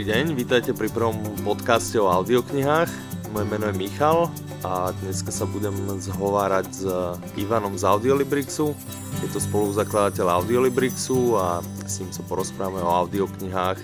Dobrý 0.00 0.16
deň, 0.16 0.32
vítajte 0.32 0.72
pri 0.72 0.88
prvom 0.88 1.20
podcaste 1.44 2.00
o 2.00 2.08
audioknihách. 2.08 2.88
Moje 3.36 3.44
meno 3.52 3.68
je 3.68 3.76
Michal 3.76 4.32
a 4.64 4.96
dneska 5.04 5.28
sa 5.28 5.44
budem 5.44 5.76
zhovárať 6.00 6.72
s 6.72 6.88
Ivanom 7.36 7.76
z 7.76 7.84
Audiolibrixu. 7.84 8.72
Je 9.20 9.28
to 9.28 9.36
spoluzakladateľ 9.36 10.40
Audiolibrixu 10.40 11.36
a 11.36 11.60
s 11.84 12.00
ním 12.00 12.16
sa 12.16 12.24
porozprávame 12.24 12.80
o 12.80 12.88
audioknihách, 12.88 13.76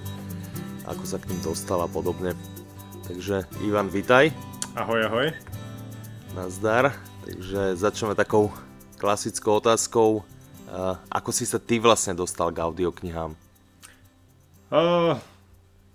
ako 0.89 1.05
sa 1.05 1.21
k 1.21 1.29
ním 1.29 1.37
dostal 1.45 1.85
a 1.85 1.89
podobne. 1.93 2.33
Takže 3.05 3.45
Ivan, 3.61 3.93
vítaj. 3.93 4.33
Ahoj, 4.73 5.13
ahoj. 5.13 5.37
Nazdar. 6.33 6.97
Takže 7.29 7.77
začneme 7.77 8.17
takou 8.17 8.57
klasickou 8.97 9.61
otázkou. 9.61 10.25
Ako 11.13 11.29
si 11.29 11.45
sa 11.45 11.61
ty 11.61 11.77
vlastne 11.77 12.17
dostal 12.17 12.57
k 12.57 12.65
audioknihám? 12.65 13.37
Uh, 14.73 15.21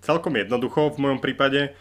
celkom 0.02 0.34
jednoducho 0.36 0.92
v 0.92 1.02
mojom 1.08 1.20
prípade. 1.22 1.78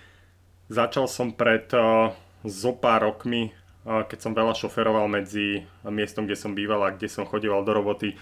Začal 0.71 1.11
som 1.11 1.35
pred 1.35 1.67
uh, 1.75 2.15
zo 2.47 2.73
pár 2.77 3.11
rokmi, 3.11 3.51
uh, 3.83 4.07
keď 4.07 4.19
som 4.21 4.33
veľa 4.37 4.55
šoferoval 4.55 5.11
medzi 5.11 5.67
miestom, 5.89 6.29
kde 6.29 6.39
som 6.39 6.55
býval 6.55 6.85
a 6.87 6.95
kde 6.95 7.11
som 7.11 7.27
chodíval 7.27 7.67
do 7.67 7.75
roboty, 7.75 8.15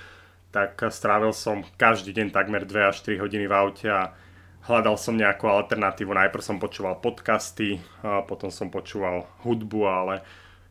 tak 0.48 0.80
strávil 0.88 1.36
som 1.36 1.60
každý 1.76 2.16
deň 2.16 2.32
takmer 2.32 2.64
2 2.64 2.88
až 2.88 3.04
4 3.04 3.20
hodiny 3.20 3.44
v 3.44 3.52
aute 3.52 3.84
a 3.84 4.16
hľadal 4.64 4.96
som 4.96 5.12
nejakú 5.12 5.44
alternatívu. 5.44 6.08
Najprv 6.08 6.40
som 6.40 6.56
počúval 6.56 6.96
podcasty, 7.04 7.76
a 8.00 8.24
potom 8.24 8.48
som 8.48 8.72
počúval 8.72 9.28
hudbu, 9.44 9.80
ale 9.84 10.24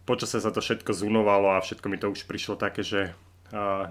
počasie 0.09 0.41
sa 0.41 0.49
to 0.49 0.65
všetko 0.65 0.97
zunovalo 0.97 1.53
a 1.53 1.61
všetko 1.61 1.85
mi 1.93 2.02
to 2.02 2.09
už 2.09 2.25
prišlo 2.25 2.57
také, 2.57 2.81
že 2.81 3.13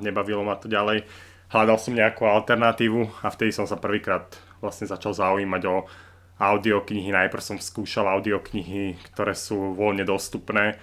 nebavilo 0.03 0.43
ma 0.43 0.59
to 0.59 0.67
ďalej 0.67 1.07
hľadal 1.51 1.79
som 1.79 1.95
nejakú 1.95 2.27
alternatívu 2.27 3.23
a 3.23 3.31
vtedy 3.31 3.55
som 3.55 3.67
sa 3.69 3.79
prvýkrát 3.79 4.27
vlastne 4.61 4.89
začal 4.89 5.13
zaujímať 5.15 5.63
o 5.69 5.87
audioknihy. 6.37 7.13
Najprv 7.13 7.43
som 7.43 7.57
skúšal 7.57 8.09
audioknihy, 8.13 9.01
ktoré 9.13 9.33
sú 9.33 9.73
voľne 9.73 10.05
dostupné 10.05 10.77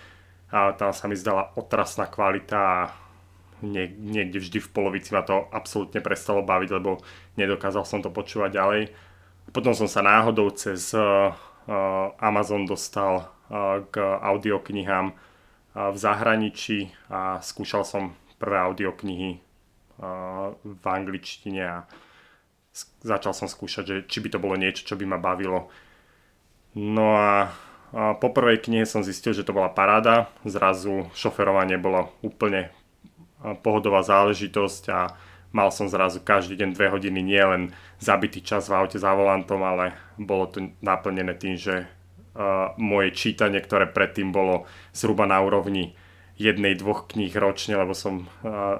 a 0.49 0.73
tam 0.73 0.93
sa 0.93 1.05
mi 1.05 1.13
zdala 1.13 1.53
otrasná 1.57 2.09
kvalita 2.09 2.57
a 2.57 2.79
niekde 3.63 4.43
vždy 4.43 4.59
v 4.59 4.71
polovici 4.73 5.15
ma 5.15 5.23
to 5.23 5.47
absolútne 5.53 6.03
prestalo 6.03 6.43
baviť, 6.43 6.69
lebo 6.73 6.99
nedokázal 7.39 7.85
som 7.85 8.03
to 8.03 8.11
počúvať 8.11 8.51
ďalej. 8.53 8.81
Potom 9.55 9.71
som 9.77 9.87
sa 9.87 10.03
náhodou 10.03 10.51
cez 10.51 10.91
Amazon 12.19 12.67
dostal 12.67 13.29
k 13.93 13.95
audioknihám 14.01 15.15
v 15.73 15.97
zahraničí 15.97 16.91
a 17.07 17.39
skúšal 17.39 17.87
som 17.87 18.17
prvé 18.37 18.57
audioknihy 18.61 19.39
v 20.63 20.83
angličtine 20.83 21.61
a 21.63 21.77
začal 23.05 23.33
som 23.37 23.45
skúšať, 23.45 23.83
že 23.85 23.95
či 24.09 24.17
by 24.19 24.33
to 24.33 24.41
bolo 24.41 24.57
niečo, 24.57 24.83
čo 24.83 24.97
by 24.97 25.05
ma 25.05 25.21
bavilo. 25.21 25.69
No 26.73 27.13
a, 27.13 27.53
a 27.93 28.17
po 28.17 28.33
prvej 28.33 28.65
knihe 28.65 28.85
som 28.89 29.05
zistil, 29.05 29.37
že 29.37 29.45
to 29.45 29.53
bola 29.53 29.69
paráda. 29.69 30.33
Zrazu 30.41 31.09
šoferovanie 31.13 31.77
bolo 31.77 32.09
úplne 32.25 32.73
pohodová 33.61 34.01
záležitosť 34.01 34.83
a 34.89 35.13
mal 35.53 35.69
som 35.69 35.85
zrazu 35.85 36.23
každý 36.23 36.57
deň 36.57 36.69
dve 36.73 36.87
hodiny 36.89 37.21
nielen 37.21 37.75
zabitý 38.01 38.41
čas 38.41 38.71
v 38.71 38.79
aute 38.79 38.97
za 38.97 39.13
volantom, 39.13 39.61
ale 39.61 39.93
bolo 40.17 40.49
to 40.49 40.73
naplnené 40.81 41.37
tým, 41.37 41.59
že 41.59 41.85
uh, 41.85 42.73
moje 42.79 43.13
čítanie, 43.13 43.61
ktoré 43.61 43.85
predtým 43.85 44.33
bolo 44.33 44.65
zhruba 44.95 45.29
na 45.29 45.43
úrovni 45.43 45.93
jednej, 46.33 46.73
dvoch 46.73 47.05
kníh 47.05 47.29
ročne, 47.37 47.77
lebo 47.77 47.93
som 47.93 48.25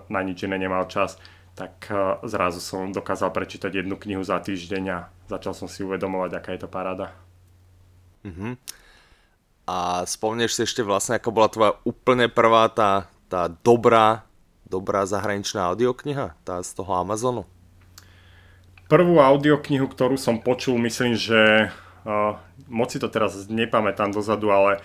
na 0.10 0.22
nič 0.26 0.42
iné 0.42 0.58
nemal 0.58 0.90
čas, 0.90 1.22
tak 1.54 1.86
zrazu 2.26 2.58
som 2.58 2.90
dokázal 2.90 3.30
prečítať 3.30 3.70
jednu 3.82 3.94
knihu 3.98 4.26
za 4.26 4.42
týždeň 4.42 4.84
a 4.90 4.98
začal 5.30 5.54
som 5.54 5.70
si 5.70 5.86
uvedomovať, 5.86 6.32
aká 6.34 6.50
je 6.58 6.62
to 6.66 6.70
paráda. 6.70 7.14
Uh-huh. 8.26 8.58
A 9.70 10.04
spomnieš 10.04 10.58
si 10.58 10.62
ešte 10.66 10.82
vlastne, 10.82 11.22
ako 11.22 11.30
bola 11.30 11.50
tvoja 11.50 11.72
úplne 11.86 12.26
prvá 12.28 12.68
tá, 12.74 13.06
tá 13.30 13.48
dobrá, 13.48 14.26
dobrá 14.66 15.06
zahraničná 15.06 15.70
audiokniha, 15.72 16.34
tá 16.42 16.60
z 16.66 16.72
toho 16.74 16.92
Amazonu? 16.98 17.46
Prvú 18.90 19.22
audioknihu, 19.22 19.88
ktorú 19.88 20.20
som 20.20 20.42
počul, 20.42 20.76
myslím, 20.82 21.16
že 21.16 21.70
uh, 22.04 22.36
moc 22.68 22.92
si 22.92 23.00
to 23.00 23.08
teraz 23.08 23.48
nepamätám 23.48 24.12
dozadu, 24.12 24.52
ale 24.52 24.84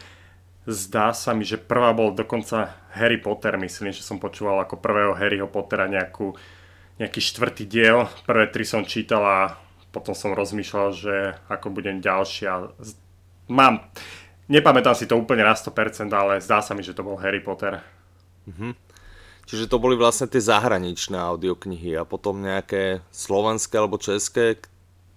Zdá 0.68 1.16
sa 1.16 1.32
mi, 1.32 1.48
že 1.48 1.56
prvá 1.56 1.96
bol 1.96 2.12
dokonca 2.12 2.76
Harry 2.92 3.16
Potter, 3.16 3.56
myslím, 3.56 3.88
že 3.88 4.04
som 4.04 4.20
počúval 4.20 4.60
ako 4.60 4.76
prvého 4.76 5.16
Harryho 5.16 5.48
Pottera 5.48 5.88
nejakú, 5.88 6.36
nejaký 6.98 7.20
štvrtý 7.22 7.64
diel. 7.64 8.10
Prvé 8.26 8.50
tri 8.50 8.66
som 8.66 8.82
čítal 8.82 9.22
a 9.22 9.38
potom 9.94 10.12
som 10.12 10.36
rozmýšľal, 10.36 10.88
že 10.92 11.14
ako 11.48 11.72
budem 11.72 12.02
ďalší 12.02 12.44
a 12.50 12.68
mám, 13.48 13.88
nepamätám 14.50 14.94
si 14.94 15.08
to 15.08 15.16
úplne 15.16 15.46
na 15.46 15.56
100%, 15.56 16.10
ale 16.12 16.44
zdá 16.44 16.60
sa 16.60 16.76
mi, 16.76 16.84
že 16.84 16.92
to 16.92 17.06
bol 17.06 17.16
Harry 17.16 17.40
Potter. 17.40 17.80
Mhm. 18.50 18.76
Čiže 19.48 19.72
to 19.72 19.80
boli 19.80 19.96
vlastne 19.96 20.28
tie 20.28 20.44
zahraničné 20.44 21.16
audioknihy 21.16 21.96
a 21.96 22.04
potom 22.04 22.44
nejaké 22.44 23.00
slovenské 23.08 23.80
alebo 23.80 23.96
české, 23.96 24.60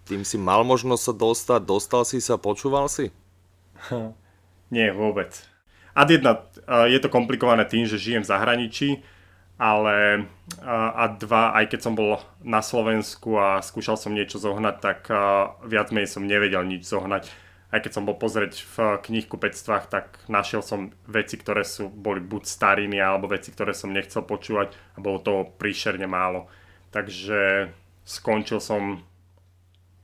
tým 0.08 0.24
si 0.24 0.40
mal 0.40 0.64
možnosť 0.64 1.04
sa 1.04 1.14
dostať, 1.14 1.62
dostal 1.68 2.04
si 2.08 2.24
sa, 2.24 2.40
počúval 2.40 2.88
si? 2.88 3.12
Nie, 4.76 4.96
vôbec. 4.96 5.36
Ad 5.92 6.08
jedna, 6.08 6.48
je 6.88 6.96
to 7.04 7.12
komplikované 7.12 7.68
tým, 7.68 7.84
že 7.84 8.00
žijem 8.00 8.24
v 8.24 8.32
zahraničí, 8.32 9.04
ale 9.62 10.26
a 10.66 11.06
dva, 11.22 11.54
aj 11.54 11.70
keď 11.70 11.80
som 11.86 11.94
bol 11.94 12.18
na 12.42 12.66
Slovensku 12.66 13.38
a 13.38 13.62
skúšal 13.62 13.94
som 13.94 14.10
niečo 14.10 14.42
zohnať, 14.42 14.76
tak 14.82 15.00
viac 15.70 15.94
menej 15.94 16.10
som 16.10 16.26
nevedel 16.26 16.66
nič 16.66 16.90
zohnať. 16.90 17.30
Aj 17.70 17.80
keď 17.80 17.92
som 17.94 18.04
bol 18.04 18.18
pozrieť 18.18 18.66
v 18.74 19.00
knihkupectvách, 19.06 19.86
tak 19.88 20.18
našiel 20.28 20.66
som 20.66 20.90
veci, 21.06 21.38
ktoré 21.38 21.62
sú, 21.62 21.88
boli 21.88 22.20
buď 22.20 22.44
stariny, 22.44 22.98
alebo 22.98 23.30
veci, 23.30 23.54
ktoré 23.54 23.78
som 23.78 23.94
nechcel 23.94 24.26
počúvať 24.26 24.74
a 24.74 25.00
bolo 25.00 25.22
toho 25.22 25.42
príšerne 25.56 26.10
málo. 26.10 26.50
Takže 26.90 27.70
skončil 28.04 28.60
som 28.60 29.06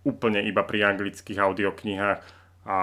úplne 0.05 0.45
iba 0.47 0.63
pri 0.63 0.95
anglických 0.95 1.41
audioknihách 1.43 2.36
a 2.67 2.79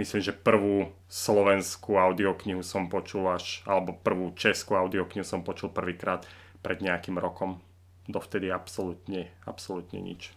myslím, 0.00 0.24
že 0.24 0.32
prvú 0.32 0.88
slovenskú 1.12 2.00
audioknihu 2.00 2.64
som 2.64 2.88
počul 2.88 3.28
až, 3.28 3.60
alebo 3.68 3.92
prvú 3.92 4.32
českú 4.32 4.72
audioknihu 4.72 5.20
som 5.20 5.44
počul 5.44 5.68
prvýkrát 5.68 6.24
pred 6.64 6.80
nejakým 6.80 7.20
rokom. 7.20 7.60
Dovtedy 8.08 8.48
absolútne, 8.48 9.28
absolútne 9.44 10.00
nič. 10.00 10.32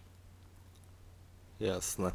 Jasné. 1.63 2.11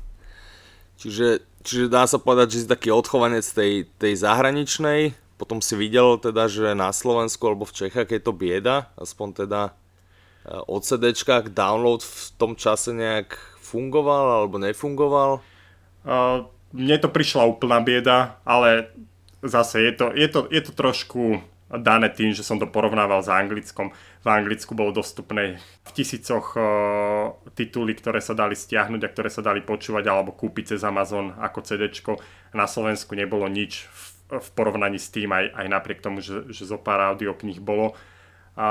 Čiže, 1.00 1.48
čiže 1.64 1.88
dá 1.88 2.04
sa 2.04 2.20
povedať, 2.20 2.52
že 2.52 2.58
si 2.64 2.68
taký 2.68 2.92
odchovanec 2.92 3.48
tej, 3.48 3.88
tej 3.96 4.12
zahraničnej, 4.20 5.16
potom 5.40 5.64
si 5.64 5.80
videl 5.80 6.20
teda, 6.20 6.44
že 6.44 6.76
na 6.76 6.92
Slovensku 6.92 7.40
alebo 7.48 7.64
v 7.64 7.72
Čechách 7.72 8.12
je 8.12 8.20
to 8.20 8.36
bieda, 8.36 8.92
aspoň 9.00 9.48
teda 9.48 9.62
eh, 9.72 10.60
od 10.68 10.84
CDčkách 10.84 11.56
download 11.56 12.04
v 12.04 12.16
tom 12.36 12.52
čase 12.52 12.92
nejak 12.92 13.32
fungoval 13.64 14.44
alebo 14.44 14.60
nefungoval? 14.60 15.40
Uh, 16.06 16.46
mne 16.74 16.96
to 16.98 17.08
prišla 17.10 17.46
úplná 17.46 17.78
bieda, 17.82 18.38
ale 18.42 18.90
zase 19.42 19.82
je 19.84 19.92
to, 19.92 20.06
je 20.14 20.28
to, 20.28 20.40
je 20.50 20.62
to 20.62 20.72
trošku 20.74 21.42
dané 21.66 22.06
tým, 22.14 22.30
že 22.30 22.46
som 22.46 22.62
to 22.62 22.70
porovnával 22.70 23.18
s 23.22 23.30
anglickom. 23.30 23.90
V 24.22 24.28
Anglicku 24.30 24.78
bolo 24.78 24.94
dostupné 24.94 25.58
v 25.82 25.90
tisícoch 25.90 26.54
uh, 26.54 27.34
tituly, 27.58 27.98
ktoré 27.98 28.22
sa 28.22 28.38
dali 28.38 28.54
stiahnuť 28.54 29.02
a 29.02 29.10
ktoré 29.10 29.28
sa 29.30 29.42
dali 29.42 29.66
počúvať 29.66 30.04
alebo 30.06 30.30
kúpiť 30.30 30.74
cez 30.74 30.86
Amazon 30.86 31.34
ako 31.34 31.66
CD. 31.66 31.90
Na 32.54 32.70
Slovensku 32.70 33.18
nebolo 33.18 33.50
nič 33.50 33.90
v, 33.90 34.38
v 34.38 34.48
porovnaní 34.54 35.02
s 35.02 35.10
tým, 35.10 35.34
aj, 35.34 35.58
aj 35.58 35.66
napriek 35.66 35.98
tomu, 36.06 36.22
že, 36.22 36.46
že 36.54 36.70
zo 36.70 36.78
pár 36.78 37.02
audiokníh 37.14 37.58
bolo. 37.58 37.98
A 38.56 38.68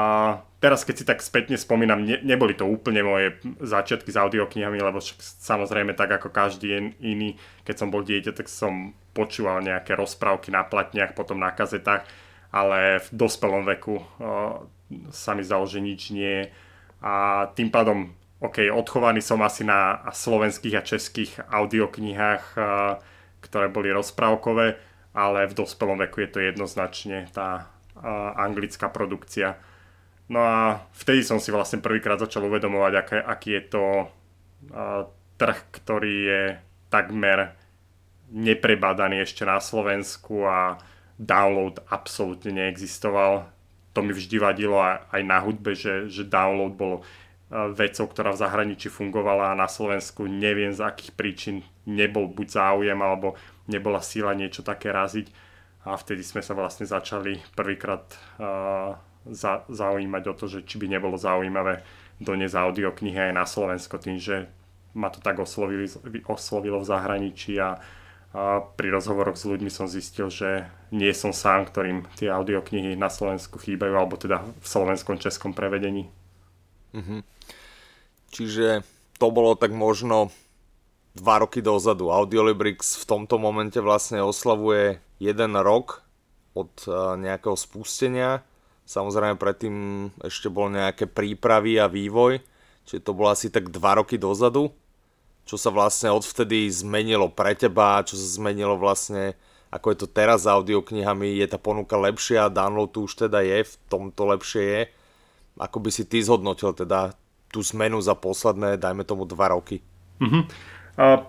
teraz, 0.57 0.81
keď 0.81 0.95
si 0.97 1.05
tak 1.05 1.21
spätne 1.21 1.61
spomínam, 1.61 2.01
ne, 2.01 2.17
neboli 2.25 2.57
to 2.57 2.65
úplne 2.65 3.05
moje 3.05 3.37
začiatky 3.61 4.09
s 4.09 4.17
audioknihami, 4.17 4.81
lebo 4.81 4.97
samozrejme 5.21 5.93
tak 5.93 6.17
ako 6.17 6.33
každý 6.33 6.97
iný, 6.97 7.37
keď 7.61 7.85
som 7.85 7.93
bol 7.93 8.01
dieťa, 8.01 8.33
tak 8.33 8.49
som 8.49 8.97
počúval 9.13 9.61
nejaké 9.61 9.93
rozprávky 9.93 10.49
na 10.49 10.65
platniach, 10.65 11.13
potom 11.13 11.37
na 11.37 11.53
kazetách, 11.53 12.01
ale 12.49 12.97
v 12.97 13.07
dospelom 13.13 13.61
veku 13.77 14.01
o, 14.01 14.05
sa 15.13 15.37
mi 15.37 15.45
zdalo, 15.45 15.69
že 15.69 15.85
nič 15.85 16.09
nie 16.09 16.33
je. 16.41 16.45
A 17.05 17.45
tým 17.53 17.69
pádom, 17.69 18.17
ok, 18.41 18.73
odchovaný 18.73 19.21
som 19.21 19.45
asi 19.45 19.61
na 19.61 20.01
slovenských 20.09 20.75
a 20.81 20.81
českých 20.81 21.31
audioknihách, 21.45 22.43
o, 22.57 22.61
ktoré 23.45 23.69
boli 23.69 23.93
rozprávkové, 23.93 24.81
ale 25.13 25.45
v 25.45 25.53
dospelom 25.53 26.01
veku 26.09 26.25
je 26.25 26.29
to 26.33 26.39
jednoznačne 26.41 27.29
tá 27.29 27.69
o, 27.93 28.33
anglická 28.33 28.89
produkcia 28.89 29.61
No 30.25 30.41
a 30.41 30.81
vtedy 30.97 31.21
som 31.21 31.37
si 31.37 31.53
vlastne 31.53 31.85
prvýkrát 31.85 32.17
začal 32.17 32.49
uvedomovať, 32.49 32.93
aké, 32.97 33.17
aký 33.21 33.49
je 33.61 33.63
to 33.69 33.83
uh, 33.85 35.05
trh, 35.37 35.59
ktorý 35.69 36.15
je 36.25 36.43
takmer 36.89 37.53
neprebadaný 38.33 39.21
ešte 39.21 39.45
na 39.45 39.61
Slovensku 39.61 40.49
a 40.49 40.81
download 41.21 41.85
absolútne 41.93 42.57
neexistoval. 42.57 43.45
To 43.93 43.99
mi 44.01 44.11
vždy 44.11 44.41
vadilo 44.41 44.81
aj, 44.81 45.21
na 45.21 45.39
hudbe, 45.39 45.77
že, 45.77 46.09
že 46.09 46.25
download 46.25 46.73
bol 46.75 47.05
vecou, 47.49 48.09
ktorá 48.09 48.33
v 48.33 48.41
zahraničí 48.41 48.89
fungovala 48.89 49.53
a 49.53 49.59
na 49.59 49.69
Slovensku 49.69 50.25
neviem 50.25 50.73
z 50.73 50.81
akých 50.81 51.11
príčin 51.13 51.57
nebol 51.85 52.25
buď 52.25 52.47
záujem 52.49 52.97
alebo 52.97 53.37
nebola 53.69 54.01
síla 54.01 54.33
niečo 54.33 54.65
také 54.65 54.89
raziť 54.89 55.29
a 55.85 55.93
vtedy 55.93 56.25
sme 56.25 56.41
sa 56.41 56.57
vlastne 56.57 56.89
začali 56.89 57.37
prvýkrát 57.53 58.03
uh, 58.41 58.97
za, 59.29 59.65
zaujímať 59.67 60.23
o 60.29 60.33
to, 60.37 60.45
že 60.45 60.59
či 60.65 60.77
by 60.77 60.89
nebolo 60.89 61.17
zaujímavé 61.17 61.81
doniesť 62.21 62.55
audioknihy 62.55 63.31
aj 63.31 63.33
na 63.35 63.45
Slovensko 63.45 63.99
tým, 63.99 64.21
že 64.21 64.47
ma 64.95 65.11
to 65.11 65.19
tak 65.19 65.41
oslovili, 65.41 65.89
oslovilo 66.29 66.79
v 66.79 66.87
zahraničí 66.87 67.59
a, 67.59 67.75
a 68.31 68.63
pri 68.63 68.95
rozhovoroch 68.95 69.35
s 69.35 69.43
ľuďmi 69.43 69.67
som 69.67 69.91
zistil, 69.91 70.31
že 70.31 70.71
nie 70.95 71.11
som 71.11 71.35
sám, 71.35 71.67
ktorým 71.67 72.07
tie 72.15 72.31
audioknihy 72.31 72.95
na 72.95 73.11
Slovensku 73.11 73.59
chýbajú, 73.59 73.91
alebo 73.91 74.15
teda 74.15 74.39
v 74.41 74.65
slovenskom 74.65 75.19
českom 75.19 75.51
prevedení. 75.51 76.07
Mm-hmm. 76.95 77.21
Čiže 78.31 78.87
to 79.19 79.27
bolo 79.31 79.59
tak 79.59 79.75
možno 79.75 80.31
dva 81.15 81.43
roky 81.43 81.63
dozadu. 81.63 82.11
Audiolibrix 82.11 82.99
v 83.03 83.05
tomto 83.07 83.39
momente 83.39 83.79
vlastne 83.79 84.23
oslavuje 84.23 84.99
jeden 85.19 85.55
rok 85.59 86.03
od 86.55 86.71
uh, 86.87 87.15
nejakého 87.19 87.55
spustenia. 87.55 88.43
Samozrejme 88.85 89.41
predtým 89.41 89.75
ešte 90.21 90.47
bol 90.53 90.69
nejaké 90.69 91.09
prípravy 91.09 91.81
a 91.81 91.89
vývoj, 91.89 92.37
čiže 92.85 93.01
to 93.01 93.17
bolo 93.17 93.33
asi 93.33 93.49
tak 93.49 93.73
dva 93.73 93.97
roky 93.97 94.21
dozadu. 94.21 94.69
Čo 95.45 95.61
sa 95.61 95.69
vlastne 95.69 96.09
odvtedy 96.09 96.69
zmenilo 96.69 97.29
pre 97.29 97.53
teba, 97.53 98.01
čo 98.01 98.17
sa 98.17 98.25
zmenilo 98.25 98.77
vlastne, 98.77 99.37
ako 99.69 99.93
je 99.93 99.97
to 100.01 100.07
teraz 100.09 100.45
s 100.45 100.49
audioknihami, 100.49 101.37
je 101.37 101.47
tá 101.49 101.57
ponuka 101.61 101.97
lepšia, 101.97 102.49
download 102.49 102.93
tu 102.93 103.05
už 103.05 103.29
teda 103.29 103.45
je, 103.45 103.61
v 103.65 103.75
tomto 103.89 104.25
lepšie 104.33 104.63
je. 104.63 104.81
Ako 105.61 105.77
by 105.81 105.89
si 105.93 106.05
ty 106.05 106.21
zhodnotil 106.21 106.73
teda 106.73 107.13
tú 107.53 107.61
zmenu 107.61 108.01
za 108.01 108.17
posledné, 108.17 108.81
dajme 108.81 109.05
tomu 109.05 109.29
dva 109.29 109.53
roky? 109.53 109.85
Uh-huh. 110.17 110.43
Uh, 110.97 111.25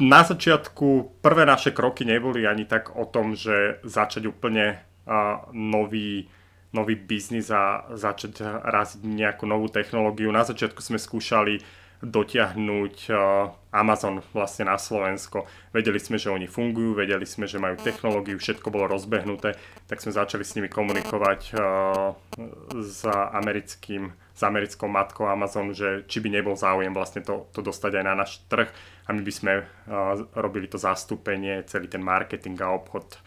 na 0.00 0.20
začiatku 0.24 1.20
prvé 1.20 1.44
naše 1.44 1.70
kroky 1.76 2.08
neboli 2.08 2.48
ani 2.48 2.64
tak 2.64 2.96
o 2.96 3.04
tom, 3.04 3.36
že 3.36 3.78
začať 3.84 4.24
úplne 4.24 4.80
uh, 5.04 5.44
nový, 5.52 6.32
nový 6.70 6.94
biznis 6.94 7.50
a 7.50 7.86
začať 7.90 8.46
raziť 8.62 9.02
nejakú 9.02 9.44
novú 9.46 9.66
technológiu. 9.66 10.30
Na 10.30 10.46
začiatku 10.46 10.78
sme 10.78 11.02
skúšali 11.02 11.58
dotiahnuť 12.00 12.96
uh, 13.12 13.52
Amazon 13.76 14.24
vlastne 14.32 14.72
na 14.72 14.80
Slovensko. 14.80 15.44
Vedeli 15.68 16.00
sme, 16.00 16.16
že 16.16 16.32
oni 16.32 16.48
fungujú, 16.48 16.96
vedeli 16.96 17.28
sme, 17.28 17.44
že 17.44 17.60
majú 17.60 17.76
technológiu, 17.76 18.40
všetko 18.40 18.72
bolo 18.72 18.88
rozbehnuté, 18.88 19.52
tak 19.84 20.00
sme 20.00 20.16
začali 20.16 20.40
s 20.40 20.56
nimi 20.56 20.72
komunikovať 20.72 21.40
uh, 21.52 22.16
s, 22.72 23.04
americkým, 23.36 24.16
s 24.32 24.40
americkou 24.40 24.88
matkou 24.88 25.28
Amazon, 25.28 25.76
že 25.76 26.08
či 26.08 26.24
by 26.24 26.40
nebol 26.40 26.56
záujem 26.56 26.96
vlastne 26.96 27.20
to, 27.20 27.52
to 27.52 27.60
dostať 27.60 28.00
aj 28.00 28.04
na 28.08 28.14
náš 28.16 28.40
trh 28.48 28.72
a 29.04 29.12
my 29.12 29.20
by 29.20 29.32
sme 29.36 29.52
uh, 29.60 30.24
robili 30.40 30.72
to 30.72 30.80
zastúpenie, 30.80 31.68
celý 31.68 31.92
ten 31.92 32.00
marketing 32.00 32.56
a 32.64 32.72
obchod. 32.72 33.20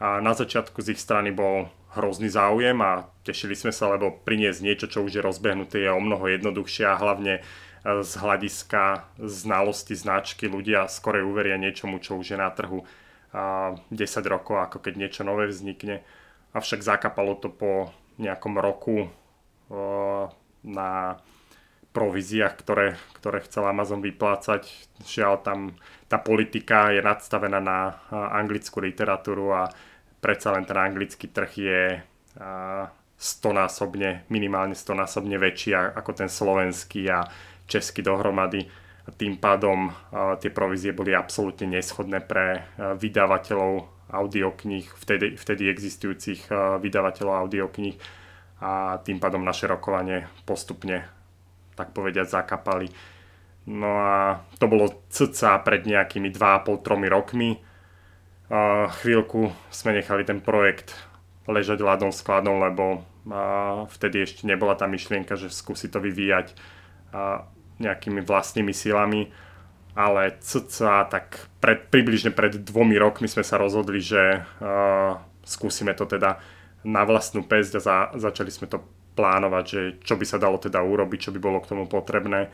A 0.00 0.24
na 0.24 0.32
začiatku 0.32 0.80
z 0.80 0.96
ich 0.96 1.00
strany 1.00 1.28
bol 1.28 1.68
hrozný 1.94 2.28
záujem 2.28 2.78
a 2.82 3.06
tešili 3.22 3.54
sme 3.54 3.70
sa, 3.70 3.90
lebo 3.94 4.10
priniesť 4.12 4.60
niečo, 4.60 4.86
čo 4.90 5.06
už 5.06 5.18
je 5.18 5.22
rozbehnuté, 5.22 5.86
je 5.86 5.90
o 5.90 6.02
mnoho 6.02 6.26
jednoduchšie 6.28 6.84
a 6.90 6.98
hlavne 6.98 7.40
z 7.84 8.12
hľadiska 8.16 9.12
znalosti 9.20 9.92
značky 9.92 10.48
ľudia 10.48 10.88
skorej 10.88 11.22
uveria 11.22 11.60
niečomu, 11.60 12.00
čo 12.00 12.16
už 12.16 12.34
je 12.34 12.38
na 12.40 12.48
trhu 12.48 12.82
10 13.34 13.90
rokov, 14.30 14.56
ako 14.56 14.78
keď 14.80 14.94
niečo 14.96 15.22
nové 15.26 15.50
vznikne. 15.50 16.00
Avšak 16.56 16.80
zakapalo 16.80 17.34
to 17.36 17.50
po 17.50 17.92
nejakom 18.16 18.56
roku 18.56 19.10
na 20.64 21.20
províziách, 21.94 22.54
ktoré, 22.58 22.98
ktoré 23.20 23.38
chcel 23.46 23.70
Amazon 23.70 24.02
vyplácať. 24.02 24.66
Žiaľ, 25.06 25.34
tam 25.46 25.58
tá 26.10 26.18
politika 26.18 26.90
je 26.90 26.98
nadstavená 26.98 27.62
na 27.62 28.00
anglickú 28.10 28.82
literatúru 28.82 29.54
a 29.54 29.70
predsa 30.24 30.56
len 30.56 30.64
ten 30.64 30.80
anglický 30.80 31.28
trh 31.28 31.52
je 31.52 32.00
stonásobne, 33.20 34.24
minimálne 34.32 34.72
stonásobne 34.72 35.36
väčší 35.36 35.76
ako 35.76 36.24
ten 36.24 36.32
slovenský 36.32 37.12
a 37.12 37.28
česky 37.68 38.00
dohromady. 38.00 38.64
A 39.04 39.12
tým 39.12 39.36
pádom 39.36 39.92
tie 40.40 40.48
provízie 40.48 40.96
boli 40.96 41.12
absolútne 41.12 41.68
neschodné 41.76 42.24
pre 42.24 42.64
vydavateľov 42.96 43.92
audiokníh, 44.08 44.88
vtedy, 44.96 45.36
vtedy 45.36 45.68
existujúcich 45.68 46.48
vydavateľov 46.80 47.44
audiokníh 47.44 48.00
a 48.64 48.96
tým 49.04 49.20
pádom 49.20 49.44
naše 49.44 49.68
rokovanie 49.68 50.24
postupne, 50.48 51.04
tak 51.76 51.92
povediať, 51.92 52.32
zakapali. 52.32 52.88
No 53.68 53.92
a 54.00 54.40
to 54.56 54.72
bolo 54.72 55.04
cca 55.12 55.60
pred 55.60 55.84
nejakými 55.84 56.32
2,5-3 56.32 57.12
rokmi. 57.12 57.60
A 58.54 58.86
chvíľku 59.02 59.50
sme 59.74 59.98
nechali 59.98 60.22
ten 60.22 60.38
projekt 60.38 60.94
ležať 61.50 61.82
ľadom 61.82 62.14
skladom, 62.14 62.62
lebo 62.62 63.02
vtedy 63.98 64.22
ešte 64.22 64.46
nebola 64.46 64.78
tá 64.78 64.86
myšlienka, 64.86 65.34
že 65.34 65.50
skúsi 65.50 65.90
to 65.90 65.98
vyvíjať 65.98 66.54
nejakými 67.82 68.22
vlastnými 68.22 68.70
silami, 68.70 69.34
ale 69.98 70.38
cca 70.38 71.10
tak 71.10 71.50
pred, 71.58 71.90
približne 71.90 72.30
pred 72.30 72.62
dvomi 72.62 72.94
rokmi 72.94 73.26
sme 73.26 73.42
sa 73.42 73.58
rozhodli, 73.58 73.98
že 73.98 74.42
uh, 74.42 75.18
skúsime 75.42 75.94
to 75.94 76.06
teda 76.06 76.38
na 76.86 77.02
vlastnú 77.06 77.46
pesť 77.46 77.78
a 77.78 77.80
za, 77.82 77.96
začali 78.18 78.50
sme 78.50 78.66
to 78.70 78.82
plánovať, 79.14 79.64
že 79.66 79.80
čo 80.02 80.14
by 80.18 80.26
sa 80.26 80.42
dalo 80.42 80.58
teda 80.58 80.82
urobiť, 80.82 81.30
čo 81.30 81.34
by 81.34 81.38
bolo 81.38 81.58
k 81.62 81.70
tomu 81.70 81.86
potrebné. 81.86 82.50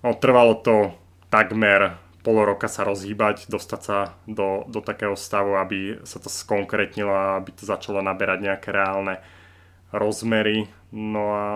No, 0.00 0.16
trvalo 0.16 0.56
to 0.60 0.96
takmer 1.28 2.00
pol 2.22 2.42
roka 2.42 2.66
sa 2.66 2.82
rozhýbať, 2.82 3.46
dostať 3.46 3.80
sa 3.80 3.98
do, 4.26 4.66
do 4.66 4.82
takého 4.82 5.14
stavu, 5.14 5.54
aby 5.54 6.02
sa 6.02 6.18
to 6.18 6.26
skonkrétnilo 6.26 7.10
a 7.10 7.38
aby 7.38 7.54
to 7.54 7.64
začalo 7.64 8.02
naberať 8.02 8.42
nejaké 8.42 8.68
reálne 8.74 9.22
rozmery. 9.94 10.66
No 10.90 11.24
a 11.32 11.46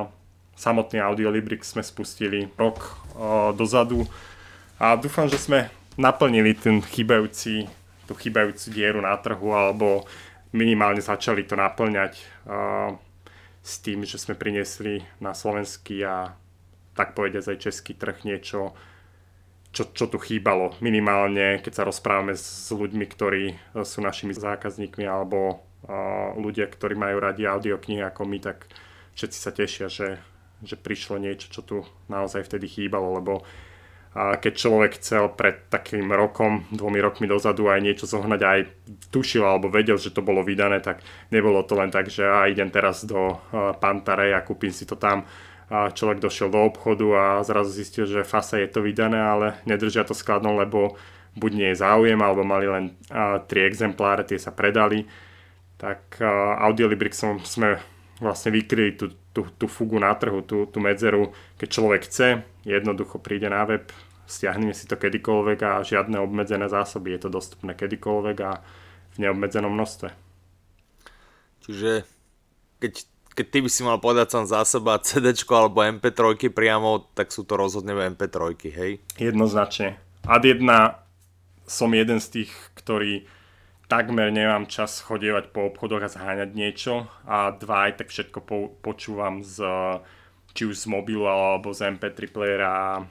samotný 0.57 1.03
Audiolibrix 1.03 1.75
sme 1.75 1.83
spustili 1.83 2.49
rok 2.55 2.79
o, 3.19 3.51
dozadu 3.53 4.07
a 4.79 4.95
dúfam, 4.95 5.27
že 5.27 5.41
sme 5.41 5.69
naplnili 5.99 6.55
ten 6.57 6.81
chybajúci, 6.81 7.67
tú 8.07 8.15
chybajúcu 8.15 8.67
dieru 8.73 9.01
na 9.03 9.13
trhu 9.19 9.53
alebo 9.53 10.07
minimálne 10.53 11.01
začali 11.01 11.45
to 11.45 11.59
naplňať 11.59 12.13
o, 12.17 12.23
s 13.63 13.79
tým, 13.83 14.07
že 14.07 14.19
sme 14.19 14.39
priniesli 14.39 15.03
na 15.19 15.35
slovenský 15.35 16.03
a 16.07 16.35
tak 16.93 17.17
povediať 17.17 17.57
aj 17.57 17.59
český 17.63 17.97
trh 17.97 18.23
niečo, 18.29 18.77
čo, 19.73 19.89
čo 19.91 20.07
tu 20.07 20.21
chýbalo. 20.21 20.77
Minimálne, 20.85 21.59
keď 21.65 21.73
sa 21.73 21.89
rozprávame 21.89 22.37
s 22.37 22.69
ľuďmi, 22.69 23.05
ktorí 23.09 23.57
sú 23.83 24.05
našimi 24.05 24.37
zákazníkmi 24.37 25.09
alebo 25.09 25.59
uh, 25.59 26.37
ľudia, 26.37 26.69
ktorí 26.69 26.93
majú 26.93 27.19
radi 27.19 27.49
audioknihy 27.49 28.05
ako 28.05 28.29
my, 28.29 28.39
tak 28.39 28.69
všetci 29.17 29.39
sa 29.41 29.51
tešia, 29.51 29.89
že 29.89 30.21
že 30.63 30.79
prišlo 30.79 31.19
niečo, 31.19 31.51
čo 31.51 31.61
tu 31.63 31.77
naozaj 32.07 32.47
vtedy 32.47 32.71
chýbalo, 32.71 33.19
lebo 33.19 33.43
a 34.13 34.37
keď 34.37 34.53
človek 34.61 35.01
chcel 35.01 35.33
pred 35.33 35.73
takým 35.73 36.05
rokom, 36.13 36.69
dvomi 36.69 37.01
rokmi 37.01 37.25
dozadu 37.25 37.73
aj 37.73 37.81
niečo 37.81 38.05
zohnať, 38.05 38.41
aj 38.45 38.61
tušil 39.09 39.41
alebo 39.41 39.73
vedel, 39.73 39.97
že 39.97 40.13
to 40.13 40.21
bolo 40.21 40.45
vydané, 40.45 40.85
tak 40.85 41.01
nebolo 41.33 41.65
to 41.65 41.73
len 41.81 41.89
tak, 41.89 42.13
že 42.13 42.21
a 42.21 42.45
idem 42.45 42.69
teraz 42.69 43.09
do 43.09 43.41
Pantare 43.81 44.37
a 44.37 44.45
kúpim 44.45 44.69
si 44.69 44.85
to 44.85 45.01
tam. 45.01 45.25
A 45.69 45.93
človek 45.93 46.19
došiel 46.19 46.51
do 46.51 46.65
obchodu 46.65 47.07
a 47.15 47.25
zrazu 47.47 47.71
zistil, 47.73 48.05
že 48.09 48.27
fasa 48.27 48.61
je 48.61 48.69
to 48.69 48.81
vydané, 48.85 49.21
ale 49.21 49.47
nedržia 49.69 50.05
to 50.05 50.13
skladno, 50.13 50.57
lebo 50.59 50.99
buď 51.39 51.51
nie 51.53 51.69
je 51.73 51.81
záujem, 51.81 52.21
alebo 52.21 52.45
mali 52.45 52.67
len 52.69 52.85
a, 53.09 53.41
tri 53.41 53.65
exempláre, 53.65 54.27
tie 54.27 54.37
sa 54.37 54.53
predali. 54.53 55.09
Tak 55.81 56.21
a, 56.21 56.61
Audiolibrixom 56.69 57.41
sme 57.45 57.81
vlastne 58.21 58.55
vykryli 58.55 58.95
tú, 58.95 59.11
tú, 59.33 59.49
tú 59.57 59.67
fugu 59.67 59.97
na 59.99 60.13
trhu, 60.15 60.45
tú, 60.45 60.69
tú 60.69 60.79
medzeru. 60.79 61.33
Keď 61.57 61.69
človek 61.69 62.01
chce, 62.07 62.45
jednoducho 62.63 63.19
príde 63.19 63.49
na 63.49 63.65
web, 63.65 63.89
stiahne 64.29 64.71
si 64.73 64.87
to 64.87 64.95
kedykoľvek 64.95 65.59
a 65.65 65.73
žiadne 65.83 66.21
obmedzené 66.23 66.71
zásoby. 66.71 67.17
Je 67.17 67.27
to 67.27 67.31
dostupné 67.33 67.75
kedykoľvek 67.75 68.37
a 68.47 68.63
v 69.13 69.17
neobmedzenom 69.29 69.73
množstve. 69.73 70.09
Čiže 71.63 72.09
keď, 72.81 73.07
keď 73.33 73.47
ty 73.49 73.59
by 73.65 73.71
si 73.73 73.81
mal 73.81 73.97
povedať 73.97 74.37
sám 74.37 74.45
za 74.45 74.61
seba 74.69 75.01
CD 75.01 75.33
alebo 75.49 75.81
MP3 75.81 76.53
priamo, 76.53 77.09
tak 77.17 77.33
sú 77.33 77.49
to 77.49 77.57
rozhodne 77.57 77.97
MP3, 78.13 78.57
hej? 78.69 78.93
Jednoznačne. 79.17 79.97
Ad 80.29 80.45
1 80.45 80.63
som 81.65 81.91
jeden 81.97 82.21
z 82.21 82.29
tých, 82.29 82.53
ktorý 82.77 83.25
takmer 83.89 84.33
nemám 84.33 84.69
čas 84.69 85.01
chodievať 85.05 85.53
po 85.53 85.69
obchodoch 85.69 86.05
a 86.05 86.13
zháňať 86.13 86.51
niečo 86.57 87.09
a 87.29 87.53
dva 87.53 87.89
aj 87.89 88.05
tak 88.05 88.09
všetko 88.09 88.39
po, 88.41 88.57
počúvam 88.81 89.45
z 89.45 89.61
či 90.53 90.69
už 90.69 90.85
z 90.85 90.87
mobilu 90.89 91.25
alebo 91.25 91.73
z 91.73 91.97
MP3 91.97 92.29
playera 92.29 93.05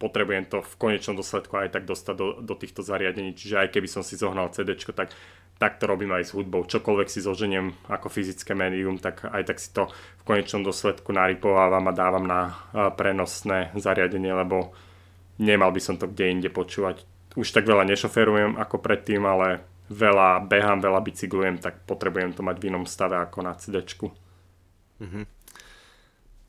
potrebujem 0.00 0.48
to 0.48 0.64
v 0.64 0.74
konečnom 0.80 1.14
dôsledku 1.14 1.54
aj 1.60 1.76
tak 1.76 1.84
dostať 1.84 2.14
do, 2.16 2.28
do 2.40 2.54
týchto 2.56 2.80
zariadení. 2.80 3.36
Čiže 3.36 3.60
aj 3.60 3.68
keby 3.68 3.88
som 3.90 4.00
si 4.00 4.16
zohnal 4.16 4.48
CD, 4.50 4.72
tak 4.96 5.12
tak 5.60 5.76
to 5.76 5.84
robím 5.84 6.16
aj 6.16 6.24
s 6.24 6.32
hudbou. 6.32 6.64
Čokoľvek 6.64 7.12
si 7.12 7.20
zoženiem 7.20 7.84
ako 7.92 8.08
fyzické 8.08 8.56
médium, 8.56 8.96
tak 8.96 9.28
aj 9.28 9.44
tak 9.44 9.60
si 9.60 9.68
to 9.76 9.92
v 9.92 10.22
konečnom 10.24 10.64
dôsledku 10.64 11.12
narypovávam 11.12 11.84
a 11.84 11.92
dávam 11.92 12.24
na 12.24 12.56
prenosné 12.96 13.68
zariadenie, 13.76 14.32
lebo 14.32 14.72
nemal 15.36 15.68
by 15.68 15.80
som 15.84 16.00
to 16.00 16.08
kde 16.08 16.32
inde 16.32 16.48
počúvať. 16.48 17.04
Už 17.36 17.52
tak 17.52 17.68
veľa 17.68 17.84
nešoferujem 17.92 18.56
ako 18.56 18.80
predtým, 18.80 19.20
ale 19.28 19.60
veľa 19.92 20.48
behám, 20.48 20.80
veľa 20.80 21.04
bicyklujem, 21.04 21.60
tak 21.60 21.84
potrebujem 21.84 22.32
to 22.32 22.40
mať 22.40 22.56
v 22.56 22.66
inom 22.72 22.88
stave 22.88 23.20
ako 23.20 23.44
na 23.44 23.52
CD. 23.60 23.84
Mm-hmm. 23.84 25.24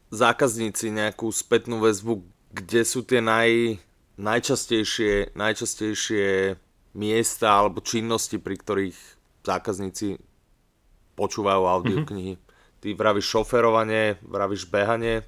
Zákazníci 0.07 0.87
nejakú 0.87 1.27
spätnú 1.35 1.83
väzbu, 1.83 2.23
kde 2.55 2.87
sú 2.87 3.03
tie 3.03 3.19
naj, 3.19 3.75
najčastejšie, 4.15 5.35
najčastejšie 5.35 6.55
miesta 6.91 7.61
alebo 7.63 7.79
činnosti, 7.79 8.35
pri 8.37 8.55
ktorých 8.59 8.97
zákazníci 9.47 10.19
počúvajú 11.15 11.63
audioknihy. 11.65 12.33
Mm-hmm. 12.35 12.79
Ty 12.81 12.87
vravíš 12.97 13.27
šoferovanie, 13.29 14.17
vravíš 14.25 14.65
behanie. 14.65 15.21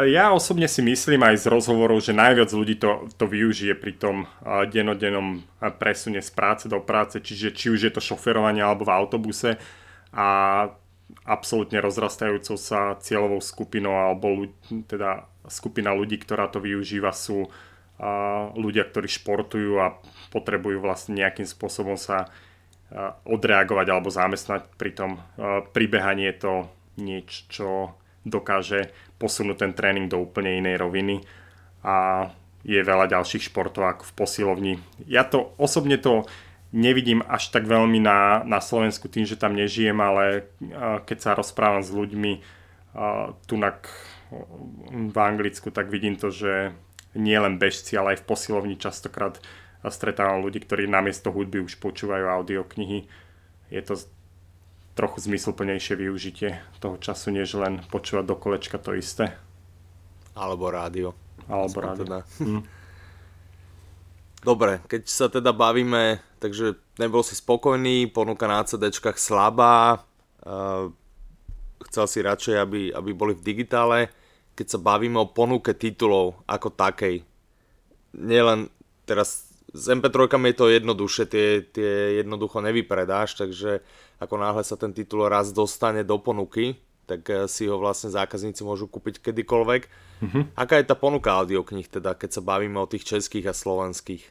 Ja 0.00 0.32
osobne 0.32 0.64
si 0.64 0.80
myslím 0.80 1.28
aj 1.28 1.44
z 1.44 1.46
rozhovorov, 1.52 2.00
že 2.00 2.16
najviac 2.16 2.48
ľudí 2.56 2.80
to, 2.80 3.10
to 3.20 3.28
využije 3.28 3.76
pri 3.76 3.92
tom 4.00 4.24
denodennom 4.72 5.44
presune 5.76 6.24
z 6.24 6.30
práce 6.32 6.70
do 6.70 6.80
práce, 6.80 7.20
čiže 7.20 7.52
či 7.52 7.66
už 7.68 7.80
je 7.90 7.92
to 7.92 8.00
šoferovanie 8.00 8.64
alebo 8.64 8.88
v 8.88 8.94
autobuse 8.96 9.60
a 10.14 10.26
absolútne 11.26 11.82
rozrastajúcou 11.82 12.56
sa 12.56 12.96
cieľovou 13.02 13.42
skupinou 13.44 13.92
alebo 13.92 14.48
teda 14.88 15.26
skupina 15.50 15.92
ľudí, 15.92 16.16
ktorá 16.22 16.48
to 16.48 16.62
využíva 16.62 17.12
sú 17.12 17.50
ľudia, 18.56 18.88
ktorí 18.88 19.08
športujú 19.12 19.76
a 19.76 20.00
potrebujú 20.32 20.80
vlastne 20.80 21.20
nejakým 21.20 21.44
spôsobom 21.44 22.00
sa 22.00 22.32
odreagovať 23.28 23.86
alebo 23.92 24.08
zamestnať 24.08 24.66
pri 24.74 24.90
tom. 24.96 25.20
Pri 25.70 25.84
behaní 25.86 26.26
je 26.32 26.36
to 26.40 26.52
niečo, 26.98 27.40
čo 27.52 27.68
dokáže 28.24 28.90
posunúť 29.20 29.56
ten 29.62 29.72
tréning 29.76 30.08
do 30.08 30.20
úplne 30.20 30.58
inej 30.58 30.80
roviny 30.80 31.22
a 31.84 32.28
je 32.60 32.80
veľa 32.80 33.08
ďalších 33.08 33.48
športov 33.48 33.88
ako 33.88 34.04
v 34.04 34.16
posilovni. 34.16 34.74
Ja 35.08 35.24
to 35.24 35.56
osobne 35.56 35.96
to 35.96 36.28
nevidím 36.76 37.24
až 37.24 37.48
tak 37.50 37.64
veľmi 37.64 37.98
na, 38.00 38.44
na 38.44 38.60
Slovensku 38.60 39.08
tým, 39.08 39.24
že 39.24 39.40
tam 39.40 39.56
nežijem, 39.56 39.96
ale 39.96 40.50
keď 41.08 41.18
sa 41.20 41.38
rozprávam 41.38 41.80
s 41.80 41.90
ľuďmi 41.90 42.32
tunak 43.48 43.88
v 44.90 45.16
Anglicku, 45.16 45.72
tak 45.72 45.88
vidím 45.88 46.14
to, 46.14 46.30
že 46.30 46.76
nie 47.14 47.38
len 47.38 47.58
bežci, 47.58 47.98
ale 47.98 48.14
aj 48.14 48.22
v 48.22 48.28
posilovni 48.28 48.76
častokrát 48.78 49.42
stretávam 49.88 50.44
ľudí, 50.44 50.60
ktorí 50.60 50.84
namiesto 50.84 51.32
hudby 51.32 51.64
už 51.64 51.80
počúvajú 51.80 52.28
audioknihy. 52.28 53.08
Je 53.72 53.82
to 53.82 53.96
trochu 54.92 55.24
zmysluplnejšie 55.24 55.96
využitie 55.96 56.60
toho 56.82 57.00
času, 57.00 57.32
než 57.32 57.56
len 57.56 57.80
počúvať 57.88 58.24
do 58.28 58.36
kolečka 58.36 58.76
to 58.76 58.92
isté. 58.92 59.32
Alebo 60.36 60.68
rádio. 60.68 61.16
Alebo 61.48 61.78
rádio. 61.80 62.04
Teda. 62.04 62.18
Hm. 62.38 62.62
Dobre, 64.40 64.80
keď 64.88 65.02
sa 65.04 65.26
teda 65.28 65.52
bavíme, 65.52 66.20
takže 66.40 66.76
nebol 66.96 67.20
si 67.20 67.36
spokojný, 67.36 68.08
ponuka 68.08 68.48
na 68.48 68.64
CD 68.64 68.88
slabá, 68.92 70.00
uh, 70.44 70.88
chcel 71.88 72.04
si 72.08 72.18
radšej, 72.24 72.56
aby, 72.56 72.80
aby 72.92 73.10
boli 73.12 73.32
v 73.36 73.44
digitále 73.44 74.08
keď 74.60 74.76
sa 74.76 74.84
bavíme 74.84 75.16
o 75.16 75.32
ponuke 75.32 75.72
titulov 75.72 76.36
ako 76.44 76.68
takej. 76.68 77.24
Nielen 78.12 78.68
teraz 79.08 79.48
s 79.72 79.88
MP3 79.88 80.28
je 80.28 80.52
to 80.52 80.68
jednoduše, 80.68 81.24
tie, 81.24 81.64
tie 81.64 82.20
jednoducho 82.20 82.60
nevypredáš, 82.60 83.40
takže 83.40 83.80
ako 84.20 84.36
náhle 84.36 84.60
sa 84.60 84.76
ten 84.76 84.92
titul 84.92 85.24
raz 85.32 85.56
dostane 85.56 86.04
do 86.04 86.20
ponuky, 86.20 86.76
tak 87.08 87.24
eh, 87.32 87.48
si 87.48 87.72
ho 87.72 87.80
vlastne 87.80 88.12
zákazníci 88.12 88.60
môžu 88.60 88.84
kúpiť 88.84 89.24
kedykoľvek. 89.24 89.82
Mm-hmm. 90.20 90.42
Aká 90.60 90.76
je 90.76 90.84
tá 90.84 90.92
ponuka 90.92 91.32
audioknih 91.40 91.88
teda, 91.88 92.12
keď 92.12 92.36
sa 92.36 92.42
bavíme 92.44 92.76
o 92.76 92.90
tých 92.90 93.08
českých 93.08 93.48
a 93.48 93.54
slovenských? 93.56 94.28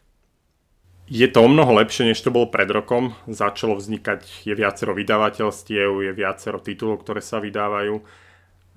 Je 1.09 1.25
to 1.25 1.41
o 1.41 1.49
mnoho 1.49 1.73
lepšie, 1.81 2.05
než 2.05 2.21
to 2.21 2.29
bolo 2.29 2.53
pred 2.53 2.69
rokom. 2.69 3.17
Začalo 3.25 3.73
vznikať, 3.73 4.45
je 4.45 4.53
viacero 4.53 4.93
vydavateľstiev, 4.93 5.89
je 6.05 6.11
viacero 6.13 6.61
titulov, 6.61 7.01
ktoré 7.01 7.17
sa 7.17 7.41
vydávajú 7.41 8.05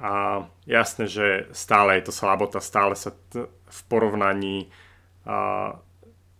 a 0.00 0.44
jasné, 0.66 1.06
že 1.06 1.26
stále 1.52 2.00
je 2.00 2.08
to 2.08 2.12
slabota, 2.12 2.60
stále 2.60 2.96
sa 2.96 3.12
t- 3.12 3.46
v 3.48 3.80
porovnaní 3.88 4.72
a, 5.28 5.76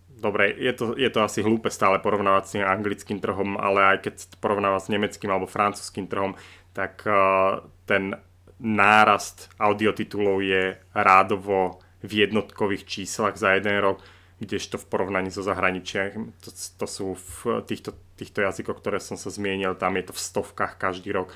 dobre, 0.09 0.55
je 0.57 0.73
to, 0.73 0.85
je 0.99 1.11
to 1.11 1.21
asi 1.23 1.45
hlúpe 1.45 1.71
stále 1.71 1.99
porovnávať 2.01 2.45
s 2.47 2.53
anglickým 2.59 3.21
trhom, 3.21 3.61
ale 3.61 3.97
aj 3.97 3.99
keď 4.09 4.15
to 4.35 4.37
porovnáva 4.41 4.81
s 4.81 4.91
nemeckým 4.91 5.31
alebo 5.31 5.51
francúzským 5.51 6.09
trhom, 6.09 6.35
tak 6.73 7.05
a, 7.05 7.61
ten 7.85 8.17
nárast 8.63 9.51
audiotitulov 9.59 10.43
je 10.43 10.79
rádovo 10.95 11.83
v 12.03 12.27
jednotkových 12.27 12.87
číslach 12.87 13.39
za 13.39 13.55
jeden 13.59 13.79
rok, 13.79 14.03
kdežto 14.43 14.75
v 14.75 14.89
porovnaní 14.91 15.31
so 15.31 15.43
zahraničím, 15.47 16.35
to, 16.43 16.51
to 16.51 16.87
sú 16.91 17.15
v 17.15 17.63
týchto, 17.63 17.95
týchto 18.19 18.43
jazykoch, 18.43 18.83
ktoré 18.83 18.99
som 18.99 19.15
sa 19.15 19.31
zmienil, 19.31 19.79
tam 19.79 19.95
je 19.95 20.11
to 20.11 20.15
v 20.15 20.25
stovkách 20.25 20.83
každý 20.83 21.15
rok 21.15 21.31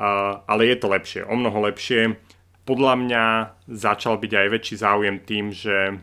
ale 0.00 0.62
je 0.72 0.76
to 0.80 0.88
lepšie, 0.88 1.20
o 1.28 1.36
mnoho 1.36 1.68
lepšie. 1.68 2.16
Podľa 2.64 2.94
mňa 2.96 3.24
začal 3.68 4.16
byť 4.16 4.32
aj 4.32 4.46
väčší 4.48 4.74
záujem 4.80 5.16
tým, 5.20 5.52
že 5.52 6.00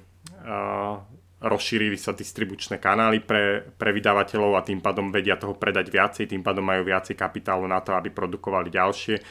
rozšírili 1.38 1.98
sa 1.98 2.18
distribučné 2.18 2.82
kanály 2.82 3.22
pre, 3.22 3.62
pre 3.78 3.94
vydavateľov 3.94 4.58
a 4.58 4.66
tým 4.66 4.82
pádom 4.82 5.14
vedia 5.14 5.38
toho 5.38 5.54
predať 5.54 5.90
viacej, 5.94 6.30
tým 6.30 6.42
pádom 6.42 6.66
majú 6.66 6.86
viacej 6.86 7.14
kapitálu 7.14 7.70
na 7.70 7.78
to, 7.82 7.94
aby 7.94 8.10
produkovali 8.10 8.74
ďalšie 8.74 9.22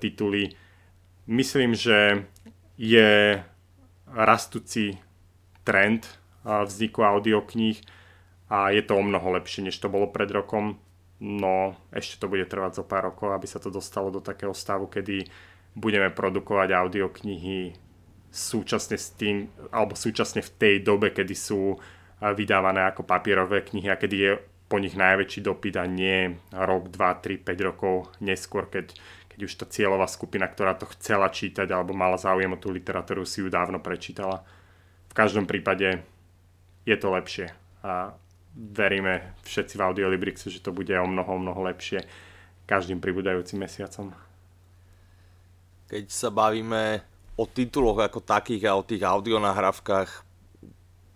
tituly. 0.00 0.52
Myslím, 1.28 1.76
že 1.76 2.28
je 2.76 3.40
rastúci 4.08 5.00
trend 5.64 6.08
vzniku 6.44 7.04
audiokníh 7.04 7.80
a 8.52 8.72
je 8.72 8.84
to 8.84 9.00
o 9.00 9.02
mnoho 9.04 9.40
lepšie, 9.40 9.64
než 9.64 9.80
to 9.80 9.88
bolo 9.88 10.12
pred 10.12 10.28
rokom 10.28 10.76
no 11.24 11.72
ešte 11.88 12.20
to 12.20 12.28
bude 12.28 12.44
trvať 12.44 12.78
zo 12.78 12.84
pár 12.84 13.08
rokov, 13.08 13.32
aby 13.32 13.48
sa 13.48 13.56
to 13.56 13.72
dostalo 13.72 14.12
do 14.12 14.20
takého 14.20 14.52
stavu, 14.52 14.92
kedy 14.92 15.24
budeme 15.72 16.12
produkovať 16.12 16.68
audioknihy 16.76 17.72
súčasne 18.28 19.00
s 19.00 19.16
tým, 19.16 19.48
alebo 19.72 19.96
súčasne 19.96 20.44
v 20.44 20.50
tej 20.54 20.74
dobe, 20.84 21.16
kedy 21.16 21.32
sú 21.32 21.80
vydávané 22.20 22.84
ako 22.92 23.08
papierové 23.08 23.64
knihy 23.64 23.88
a 23.88 23.96
kedy 23.96 24.16
je 24.16 24.32
po 24.68 24.80
nich 24.80 24.96
najväčší 24.96 25.40
dopyt 25.44 25.76
a 25.76 25.84
nie 25.86 26.34
rok, 26.50 26.88
2, 26.88 26.98
3, 26.98 27.46
5 27.46 27.68
rokov 27.68 28.10
neskôr, 28.18 28.66
keď, 28.66 28.96
keď 29.28 29.40
už 29.44 29.52
tá 29.60 29.66
cieľová 29.68 30.08
skupina, 30.08 30.48
ktorá 30.48 30.74
to 30.74 30.88
chcela 30.98 31.28
čítať 31.30 31.68
alebo 31.70 31.92
mala 31.94 32.18
záujem 32.18 32.50
o 32.52 32.58
tú 32.58 32.72
literatúru, 32.72 33.28
si 33.28 33.44
ju 33.44 33.52
dávno 33.52 33.78
prečítala. 33.78 34.42
V 35.10 35.14
každom 35.14 35.46
prípade 35.46 36.02
je 36.88 36.96
to 36.96 37.08
lepšie 37.12 37.54
a 37.84 38.16
veríme 38.54 39.34
všetci 39.42 39.74
v 39.74 39.84
Audiolibrixu, 39.84 40.48
že 40.50 40.62
to 40.62 40.70
bude 40.70 40.94
o 40.94 41.06
mnoho, 41.06 41.38
mnoho 41.38 41.60
lepšie 41.66 42.06
každým 42.64 43.02
pribúdajúcim 43.02 43.60
mesiacom. 43.60 44.14
Keď 45.90 46.04
sa 46.08 46.30
bavíme 46.30 47.02
o 47.34 47.44
tituloch 47.44 47.98
ako 47.98 48.22
takých 48.22 48.70
a 48.70 48.78
o 48.78 48.86
tých 48.86 49.02
audionahrávkach, 49.02 50.10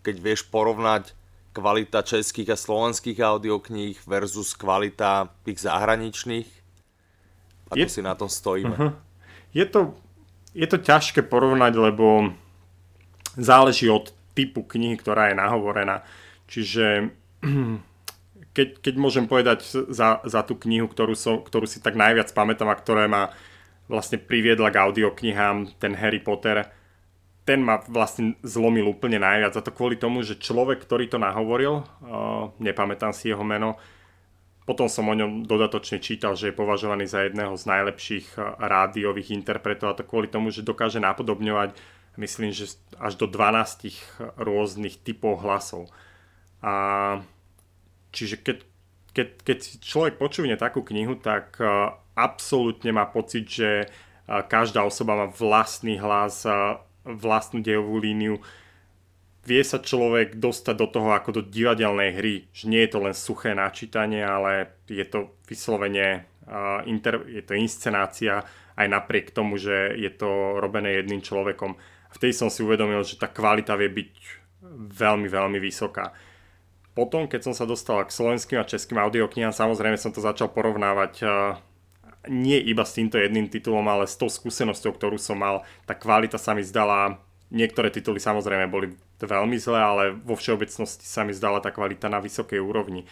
keď 0.03 0.17
vieš 0.19 0.45
porovnať 0.51 1.15
kvalita 1.55 2.05
českých 2.05 2.55
a 2.55 2.57
slovenských 2.59 3.19
audiokníh 3.19 3.97
versus 4.05 4.55
kvalita 4.55 5.31
tých 5.47 5.63
zahraničných, 5.65 6.49
ako 7.69 7.85
je, 7.85 7.89
si 7.89 8.01
na 8.05 8.15
tom 8.15 8.29
stojíme? 8.29 8.77
Uh-huh. 8.77 8.93
Je, 9.53 9.65
to, 9.69 9.97
je 10.53 10.67
to 10.69 10.79
ťažké 10.81 11.25
porovnať, 11.27 11.73
lebo 11.77 12.33
záleží 13.37 13.89
od 13.89 14.13
typu 14.33 14.65
knihy, 14.65 14.97
ktorá 14.97 15.33
je 15.33 15.37
nahovorená. 15.37 16.07
Čiže 16.49 17.13
keď, 18.57 18.69
keď 18.83 18.95
môžem 18.99 19.27
povedať 19.31 19.65
za, 19.91 20.19
za 20.23 20.41
tú 20.43 20.59
knihu, 20.59 20.91
ktorú, 20.91 21.15
som, 21.15 21.41
ktorú 21.43 21.67
si 21.69 21.79
tak 21.79 21.95
najviac 21.95 22.33
pamätám 22.35 22.69
a 22.71 22.79
ktorá 22.79 23.07
ma 23.07 23.31
vlastne 23.89 24.21
priviedla 24.21 24.69
k 24.69 24.81
audioknihám, 24.85 25.81
ten 25.81 25.97
Harry 25.97 26.21
Potter, 26.21 26.69
ten 27.49 27.65
ma 27.65 27.81
vlastne 27.89 28.37
zlomil 28.45 28.85
úplne 28.85 29.17
najviac. 29.17 29.57
A 29.57 29.65
to 29.65 29.73
kvôli 29.73 29.97
tomu, 29.97 30.21
že 30.21 30.37
človek, 30.37 30.85
ktorý 30.85 31.09
to 31.09 31.17
nahovoril, 31.17 31.81
uh, 31.81 32.53
nepamätám 32.61 33.17
si 33.17 33.33
jeho 33.33 33.41
meno, 33.41 33.81
potom 34.69 34.85
som 34.85 35.09
o 35.09 35.17
ňom 35.17 35.49
dodatočne 35.49 35.97
čítal, 35.97 36.37
že 36.37 36.53
je 36.53 36.61
považovaný 36.61 37.09
za 37.09 37.25
jedného 37.25 37.57
z 37.57 37.65
najlepších 37.65 38.37
rádiových 38.61 39.33
interpretov 39.33 39.89
a 39.89 39.97
to 39.97 40.05
kvôli 40.05 40.29
tomu, 40.29 40.53
že 40.53 40.61
dokáže 40.61 41.01
napodobňovať, 41.01 41.73
myslím, 42.21 42.53
že 42.53 42.77
až 43.01 43.17
do 43.17 43.25
12 43.25 44.37
rôznych 44.37 45.01
typov 45.01 45.41
hlasov. 45.41 45.89
A 46.65 46.73
čiže 48.11 48.41
keď, 48.43 48.67
keď, 49.15 49.29
keď 49.47 49.59
človek 49.83 50.15
počúvne 50.19 50.59
takú 50.59 50.83
knihu, 50.83 51.15
tak 51.19 51.59
uh, 51.63 51.95
absolútne 52.19 52.91
má 52.91 53.07
pocit, 53.07 53.47
že 53.47 53.71
uh, 53.87 54.43
každá 54.43 54.83
osoba 54.83 55.15
má 55.15 55.27
vlastný 55.31 55.99
hlas, 56.03 56.43
vlastnú 57.09 57.65
dejovú 57.65 58.03
líniu, 58.03 58.37
vie 59.49 59.63
sa 59.65 59.81
človek 59.81 60.37
dostať 60.37 60.75
do 60.77 60.87
toho 60.93 61.17
ako 61.17 61.41
do 61.41 61.43
divadelnej 61.49 62.11
hry, 62.21 62.35
že 62.53 62.69
nie 62.69 62.85
je 62.85 62.93
to 62.93 62.99
len 63.01 63.17
suché 63.17 63.57
načítanie, 63.57 64.21
ale 64.21 64.77
je 64.85 65.05
to 65.09 65.41
vyslovene 65.49 66.29
uh, 66.45 66.85
inter, 66.85 67.25
je 67.25 67.41
to 67.41 67.57
inscenácia 67.57 68.45
aj 68.77 68.87
napriek 68.87 69.33
tomu, 69.33 69.57
že 69.57 69.97
je 69.97 70.13
to 70.13 70.61
robené 70.61 71.01
jedným 71.01 71.25
človekom. 71.25 71.75
Vtedy 72.13 72.33
som 72.37 72.53
si 72.53 72.61
uvedomil, 72.61 73.01
že 73.03 73.17
tá 73.17 73.27
kvalita 73.27 73.75
vie 73.75 73.91
byť 73.91 74.13
veľmi, 74.95 75.27
veľmi 75.27 75.59
vysoká. 75.59 76.13
Potom, 76.99 77.31
keď 77.31 77.47
som 77.47 77.55
sa 77.55 77.63
dostal 77.63 78.03
k 78.03 78.11
slovenským 78.11 78.59
a 78.59 78.67
českým 78.67 78.99
audioknihám, 78.99 79.55
samozrejme 79.55 79.95
som 79.95 80.11
to 80.11 80.19
začal 80.19 80.51
porovnávať 80.51 81.23
uh, 81.23 81.55
nie 82.27 82.59
iba 82.59 82.83
s 82.83 82.99
týmto 82.99 83.23
jedným 83.23 83.47
titulom, 83.47 83.87
ale 83.87 84.11
s 84.11 84.19
tou 84.19 84.27
skúsenosťou, 84.27 84.99
ktorú 84.99 85.15
som 85.15 85.39
mal. 85.39 85.63
Tá 85.87 85.95
kvalita 85.95 86.43
sa 86.43 86.59
mi 86.59 86.67
zdala, 86.67 87.23
niektoré 87.55 87.95
tituly 87.95 88.19
samozrejme 88.19 88.67
boli 88.67 88.99
veľmi 89.23 89.55
zlé, 89.63 89.79
ale 89.79 90.05
vo 90.11 90.35
všeobecnosti 90.35 91.07
sa 91.07 91.23
mi 91.23 91.31
zdala 91.31 91.63
tá 91.63 91.71
kvalita 91.71 92.11
na 92.11 92.19
vysokej 92.19 92.59
úrovni. 92.59 93.07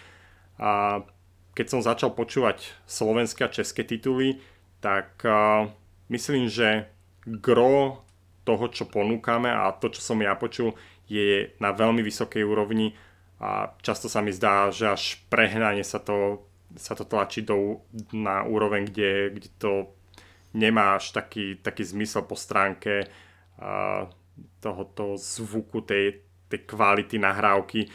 A 0.59 1.07
keď 1.55 1.67
som 1.71 1.79
začal 1.79 2.11
počúvať 2.11 2.67
slovenské 2.91 3.47
a 3.47 3.55
české 3.55 3.87
tituly, 3.87 4.43
tak 4.83 5.15
uh, 5.23 5.71
myslím, 6.11 6.51
že 6.51 6.91
gro 7.23 8.03
toho, 8.43 8.67
čo 8.67 8.91
ponúkame 8.91 9.47
a 9.47 9.71
to, 9.79 9.95
čo 9.95 10.03
som 10.03 10.19
ja 10.19 10.35
počul, 10.35 10.75
je 11.07 11.55
na 11.63 11.71
veľmi 11.71 12.03
vysokej 12.03 12.43
úrovni 12.43 12.99
a 13.37 13.77
často 13.85 14.09
sa 14.09 14.25
mi 14.25 14.33
zdá, 14.33 14.73
že 14.73 14.89
až 14.89 15.21
prehnanie 15.29 15.85
sa 15.85 16.01
to 16.01 16.47
sa 16.75 16.99
to 16.99 17.07
tlačí 17.07 17.47
do, 17.47 17.87
na 18.13 18.43
úroveň, 18.43 18.91
kde, 18.91 19.39
kde 19.39 19.49
to 19.57 19.73
nemá 20.53 20.99
až 20.99 21.15
taký, 21.15 21.57
taký 21.63 21.87
zmysel 21.87 22.27
po 22.27 22.35
stránke 22.35 23.07
uh, 23.07 24.11
tohoto 24.61 25.15
zvuku, 25.17 25.87
tej, 25.87 26.27
tej 26.51 26.61
kvality 26.67 27.17
nahrávky. 27.23 27.89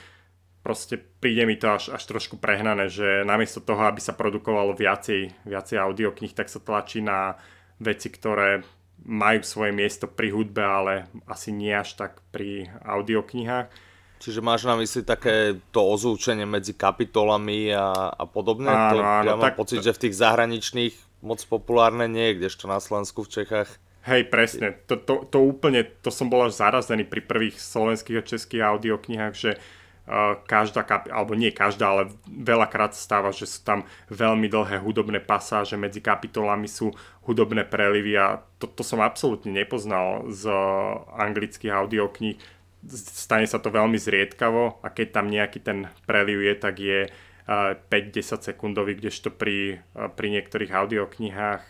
Proste 0.61 0.97
príde 0.97 1.45
mi 1.45 1.57
to 1.57 1.73
až, 1.73 1.93
až 1.93 2.03
trošku 2.05 2.37
prehnané, 2.37 2.89
že 2.89 3.25
namiesto 3.25 3.61
toho, 3.61 3.85
aby 3.89 4.01
sa 4.01 4.13
produkovalo 4.13 4.77
viacej, 4.77 5.45
viacej 5.45 5.77
audiokníh, 5.81 6.33
tak 6.37 6.49
sa 6.49 6.61
tlačí 6.61 7.01
na 7.01 7.37
veci, 7.81 8.13
ktoré 8.13 8.61
majú 9.01 9.41
svoje 9.41 9.73
miesto 9.73 10.05
pri 10.05 10.29
hudbe, 10.29 10.61
ale 10.61 11.09
asi 11.25 11.49
nie 11.49 11.73
až 11.73 11.97
tak 11.97 12.21
pri 12.29 12.69
audioknihách 12.85 13.90
Čiže 14.21 14.45
máš 14.45 14.69
na 14.69 14.77
mysli 14.77 15.01
také 15.01 15.57
to 15.73 15.81
ozúčenie 15.81 16.45
medzi 16.45 16.77
kapitolami 16.77 17.73
a, 17.73 18.13
a 18.13 18.23
podobne? 18.29 18.69
Áno, 18.69 18.93
to, 18.93 18.97
áno, 19.01 19.25
ja 19.25 19.33
mám 19.33 19.49
tak, 19.49 19.57
pocit, 19.57 19.81
že 19.81 19.97
v 19.97 20.01
tých 20.05 20.21
zahraničných 20.21 20.95
moc 21.25 21.41
populárne 21.49 22.05
nie 22.05 22.29
je, 22.29 22.37
kdežto 22.37 22.69
na 22.69 22.77
Slovensku, 22.77 23.25
v 23.25 23.41
Čechách. 23.41 23.69
Hej, 24.05 24.29
presne. 24.33 24.77
To, 24.89 24.97
to, 24.97 25.25
to 25.29 25.37
úplne, 25.41 25.85
to 26.05 26.13
som 26.13 26.29
bol 26.29 26.45
až 26.45 26.57
zarazený 26.57 27.05
pri 27.05 27.21
prvých 27.21 27.57
slovenských 27.57 28.17
a 28.17 28.27
českých 28.29 28.61
audioknihách, 28.65 29.33
že 29.37 29.51
uh, 29.57 30.41
každá, 30.45 30.81
kapi- 30.81 31.13
alebo 31.13 31.37
nie 31.37 31.53
každá, 31.53 31.93
ale 31.93 32.03
veľakrát 32.25 32.97
stáva, 32.97 33.29
že 33.29 33.45
sú 33.45 33.61
tam 33.61 33.85
veľmi 34.09 34.49
dlhé 34.49 34.81
hudobné 34.81 35.21
pasáže, 35.21 35.77
medzi 35.77 36.01
kapitolami 36.01 36.65
sú 36.65 36.89
hudobné 37.29 37.61
prelivy 37.65 38.17
a 38.17 38.41
to, 38.57 38.65
to 38.69 38.81
som 38.81 39.01
absolútne 39.05 39.53
nepoznal 39.53 40.29
z 40.33 40.49
uh, 40.49 41.05
anglických 41.21 41.69
audiokníh 41.69 42.41
stane 42.89 43.45
sa 43.45 43.61
to 43.61 43.69
veľmi 43.69 43.97
zriedkavo 43.97 44.81
a 44.81 44.87
keď 44.89 45.07
tam 45.21 45.29
nejaký 45.29 45.59
ten 45.61 45.89
preliv 46.05 46.41
je, 46.41 46.53
tak 46.57 46.75
je 46.81 46.99
5-10 47.45 48.47
sekundový, 48.47 48.95
kdežto 48.95 49.33
pri, 49.33 49.81
pri 50.15 50.27
niektorých 50.39 50.71
audioknihách 50.71 51.63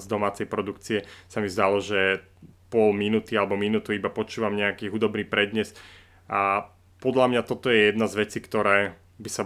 z 0.00 0.04
domácej 0.08 0.46
produkcie 0.48 1.04
sa 1.30 1.38
mi 1.38 1.48
zdalo, 1.52 1.78
že 1.78 2.24
pol 2.72 2.94
minúty 2.94 3.34
alebo 3.34 3.58
minútu 3.58 3.92
iba 3.92 4.08
počúvam 4.10 4.54
nejaký 4.54 4.88
hudobný 4.88 5.26
prednes 5.26 5.74
a 6.30 6.70
podľa 7.00 7.26
mňa 7.32 7.42
toto 7.48 7.72
je 7.72 7.90
jedna 7.90 8.06
z 8.06 8.14
vecí, 8.20 8.38
ktoré 8.38 8.94
by 9.16 9.30
sa 9.32 9.44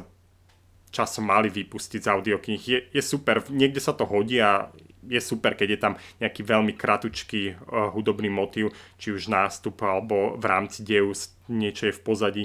časom 0.94 1.27
mali 1.27 1.50
vypustiť 1.50 2.07
z 2.07 2.11
audiokníh. 2.11 2.62
Je, 2.62 2.79
je 2.90 3.03
super, 3.03 3.42
niekde 3.50 3.83
sa 3.83 3.94
to 3.94 4.07
hodí 4.07 4.38
a 4.38 4.70
je 5.08 5.20
super, 5.20 5.54
keď 5.54 5.68
je 5.70 5.80
tam 5.80 5.94
nejaký 6.20 6.42
veľmi 6.44 6.72
kratučký 6.74 7.42
uh, 7.54 7.90
hudobný 7.92 8.28
motív, 8.32 8.72
či 8.96 9.12
už 9.12 9.28
nástup 9.28 9.80
alebo 9.84 10.36
v 10.36 10.44
rámci 10.44 10.84
deju 10.84 11.12
niečo 11.48 11.88
je 11.90 11.96
v 11.96 12.04
pozadí, 12.04 12.44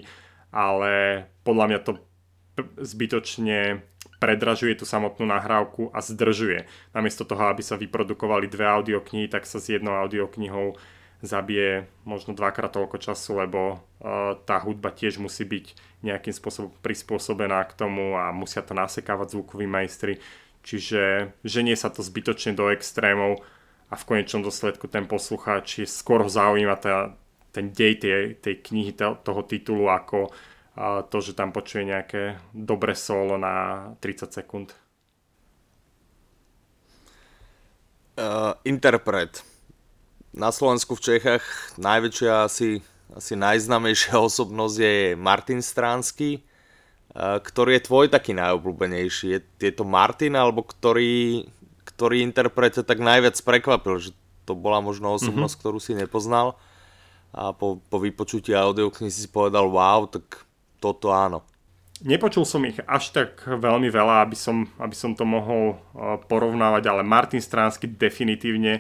ale 0.52 1.26
podľa 1.48 1.66
mňa 1.70 1.80
to 1.86 1.92
zbytočne 2.80 3.84
predražuje 4.20 4.76
tú 4.76 4.84
samotnú 4.84 5.24
nahrávku 5.24 5.96
a 5.96 6.04
zdržuje. 6.04 6.68
Namiesto 6.92 7.24
toho, 7.24 7.48
aby 7.48 7.64
sa 7.64 7.80
vyprodukovali 7.80 8.52
dve 8.52 8.68
audioknihy, 8.68 9.32
tak 9.32 9.48
sa 9.48 9.64
s 9.64 9.72
jednou 9.72 9.96
audioknihou 9.96 10.76
zabije 11.20 11.88
možno 12.08 12.32
dvakrát 12.32 12.72
toľko 12.72 13.00
času, 13.00 13.44
lebo 13.44 13.60
uh, 13.76 14.40
tá 14.44 14.60
hudba 14.60 14.92
tiež 14.92 15.20
musí 15.20 15.44
byť 15.44 15.66
nejakým 16.04 16.32
spôsobom 16.32 16.72
prispôsobená 16.80 17.60
k 17.68 17.76
tomu 17.76 18.16
a 18.16 18.32
musia 18.32 18.64
to 18.64 18.72
nasekávať 18.72 19.36
zvukoví 19.36 19.68
majstri. 19.68 20.24
Čiže 20.64 21.34
ženie 21.48 21.74
sa 21.80 21.90
to 21.90 22.04
zbytočne 22.04 22.54
do 22.54 22.70
extrémov 22.70 23.42
a 23.90 23.96
v 23.98 24.08
konečnom 24.08 24.46
dôsledku 24.46 24.86
ten 24.86 25.10
poslucháč 25.10 25.82
je 25.82 25.88
skôr 25.90 26.22
zaujíma 26.28 26.76
tá, 26.78 27.18
ten 27.56 27.74
dej 27.74 27.98
tej, 27.98 28.38
tej 28.38 28.56
knihy, 28.62 28.94
toho 28.98 29.42
titulu, 29.48 29.90
ako 29.90 30.30
to, 31.12 31.18
že 31.20 31.36
tam 31.36 31.52
počuje 31.52 31.84
nejaké 31.84 32.40
dobré 32.56 32.96
solo 32.96 33.36
na 33.36 33.88
30 34.00 34.32
sekúnd. 34.32 34.72
Uh, 38.20 38.56
interpret. 38.68 39.44
Na 40.36 40.52
Slovensku 40.52 40.96
v 40.96 41.04
Čechách 41.04 41.44
najväčšia 41.80 42.48
asi, 42.48 42.84
asi 43.12 43.34
najznamejšia 43.36 44.16
osobnosť 44.30 44.76
je 44.80 44.96
Martin 45.20 45.60
Stránsky, 45.64 46.44
ktorý 47.18 47.80
je 47.80 47.88
tvoj 47.90 48.06
taký 48.14 48.38
najobľúbenejší? 48.38 49.26
Je, 49.34 49.40
je 49.42 49.72
to 49.74 49.84
Martin, 49.84 50.38
alebo 50.38 50.62
ktorý, 50.62 51.46
ktorý 51.84 52.22
interpret 52.22 52.78
tak 52.78 53.00
najviac 53.02 53.36
prekvapil, 53.42 53.98
že 53.98 54.12
to 54.46 54.54
bola 54.58 54.82
možno 54.82 55.14
osobnosť, 55.14 55.58
mm-hmm. 55.58 55.62
ktorú 55.62 55.78
si 55.82 55.94
nepoznal 55.94 56.58
a 57.30 57.54
po, 57.54 57.78
po 57.78 57.98
vypočutí 58.02 58.54
audioknihy 58.58 59.14
si 59.14 59.30
povedal 59.30 59.70
wow, 59.70 60.10
tak 60.10 60.42
toto 60.82 61.14
áno. 61.14 61.46
Nepočul 62.00 62.48
som 62.48 62.64
ich 62.64 62.80
až 62.88 63.12
tak 63.12 63.44
veľmi 63.44 63.92
veľa, 63.92 64.24
aby 64.24 64.34
som, 64.34 64.72
aby 64.80 64.96
som 64.96 65.14
to 65.14 65.28
mohol 65.28 65.76
porovnávať, 66.32 66.84
ale 66.88 67.04
Martin 67.04 67.44
Stránsky 67.44 67.92
definitívne 67.92 68.80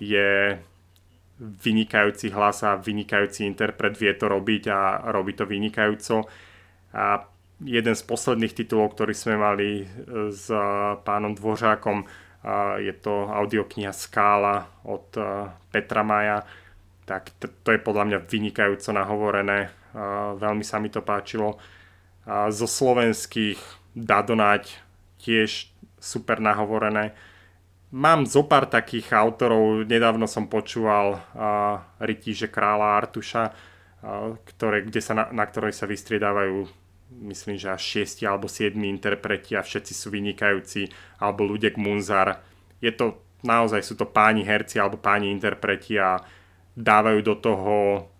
je 0.00 0.56
vynikajúci 1.38 2.32
hlas 2.32 2.64
a 2.64 2.80
vynikajúci 2.80 3.44
interpret, 3.44 3.94
vie 4.00 4.16
to 4.16 4.32
robiť 4.32 4.62
a 4.72 4.78
robí 5.12 5.36
to 5.36 5.44
vynikajúco. 5.44 6.24
A 6.96 7.20
jeden 7.64 7.96
z 7.96 8.02
posledných 8.04 8.52
titulov, 8.52 8.92
ktorý 8.94 9.16
sme 9.16 9.40
mali 9.40 9.68
e, 9.82 9.86
s 10.28 10.52
e, 10.52 10.56
pánom 11.00 11.32
Dvořákom, 11.32 12.04
e, 12.04 12.06
je 12.84 12.94
to 13.00 13.32
audiokniha 13.32 13.90
Skála 13.90 14.84
od 14.84 15.16
Petra 15.72 16.04
Maja, 16.04 16.44
tak 17.08 17.32
to 17.40 17.68
je 17.72 17.80
podľa 17.80 18.04
mňa 18.08 18.18
vynikajúco 18.24 18.88
nahovorené, 18.96 19.68
veľmi 20.40 20.64
sa 20.64 20.80
mi 20.80 20.88
to 20.88 21.04
páčilo. 21.04 21.60
Zo 22.48 22.64
slovenských 22.64 23.60
Dadonať 23.92 24.80
tiež 25.20 25.68
super 26.00 26.40
nahovorené. 26.40 27.12
Mám 27.92 28.24
zo 28.24 28.48
pár 28.48 28.72
takých 28.72 29.12
autorov, 29.12 29.84
nedávno 29.84 30.24
som 30.24 30.48
počúval 30.48 31.20
Rytíže 32.00 32.48
kráľa 32.48 33.04
Artuša, 33.04 33.44
ktoré, 34.56 34.88
kde 34.88 35.00
sa 35.04 35.12
na, 35.12 35.24
na 35.28 35.44
ktorej 35.44 35.76
sa 35.76 35.84
vystriedávajú 35.84 36.83
myslím, 37.22 37.56
že 37.56 37.70
až 37.70 38.04
6 38.04 38.26
alebo 38.26 38.50
7 38.50 38.74
interpreti 38.84 39.54
a 39.54 39.62
všetci 39.62 39.92
sú 39.94 40.10
vynikajúci, 40.10 40.90
alebo 41.22 41.46
Ludek 41.46 41.78
Munzar. 41.78 42.42
Je 42.82 42.90
to, 42.90 43.22
naozaj 43.46 43.80
sú 43.84 43.94
to 43.94 44.08
páni 44.08 44.42
herci 44.42 44.82
alebo 44.82 44.98
páni 44.98 45.30
interpreti 45.30 45.96
a 46.00 46.18
dávajú 46.74 47.20
do 47.22 47.34
toho 47.38 47.74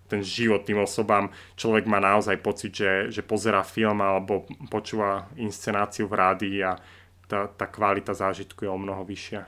ten 0.07 0.21
život 0.21 0.63
tým 0.63 0.85
osobám. 0.85 1.33
Človek 1.57 1.89
má 1.89 1.99
naozaj 1.99 2.39
pocit, 2.39 2.73
že, 2.77 2.93
že 3.11 3.25
pozera 3.25 3.65
film 3.65 4.05
alebo 4.05 4.47
počúva 4.69 5.27
inscenáciu 5.41 6.07
v 6.07 6.19
rádii 6.21 6.59
a 6.63 6.77
tá, 7.25 7.49
tá 7.49 7.67
kvalita 7.67 8.13
zážitku 8.13 8.69
je 8.69 8.71
o 8.71 8.79
mnoho 8.79 9.03
vyššia. 9.03 9.43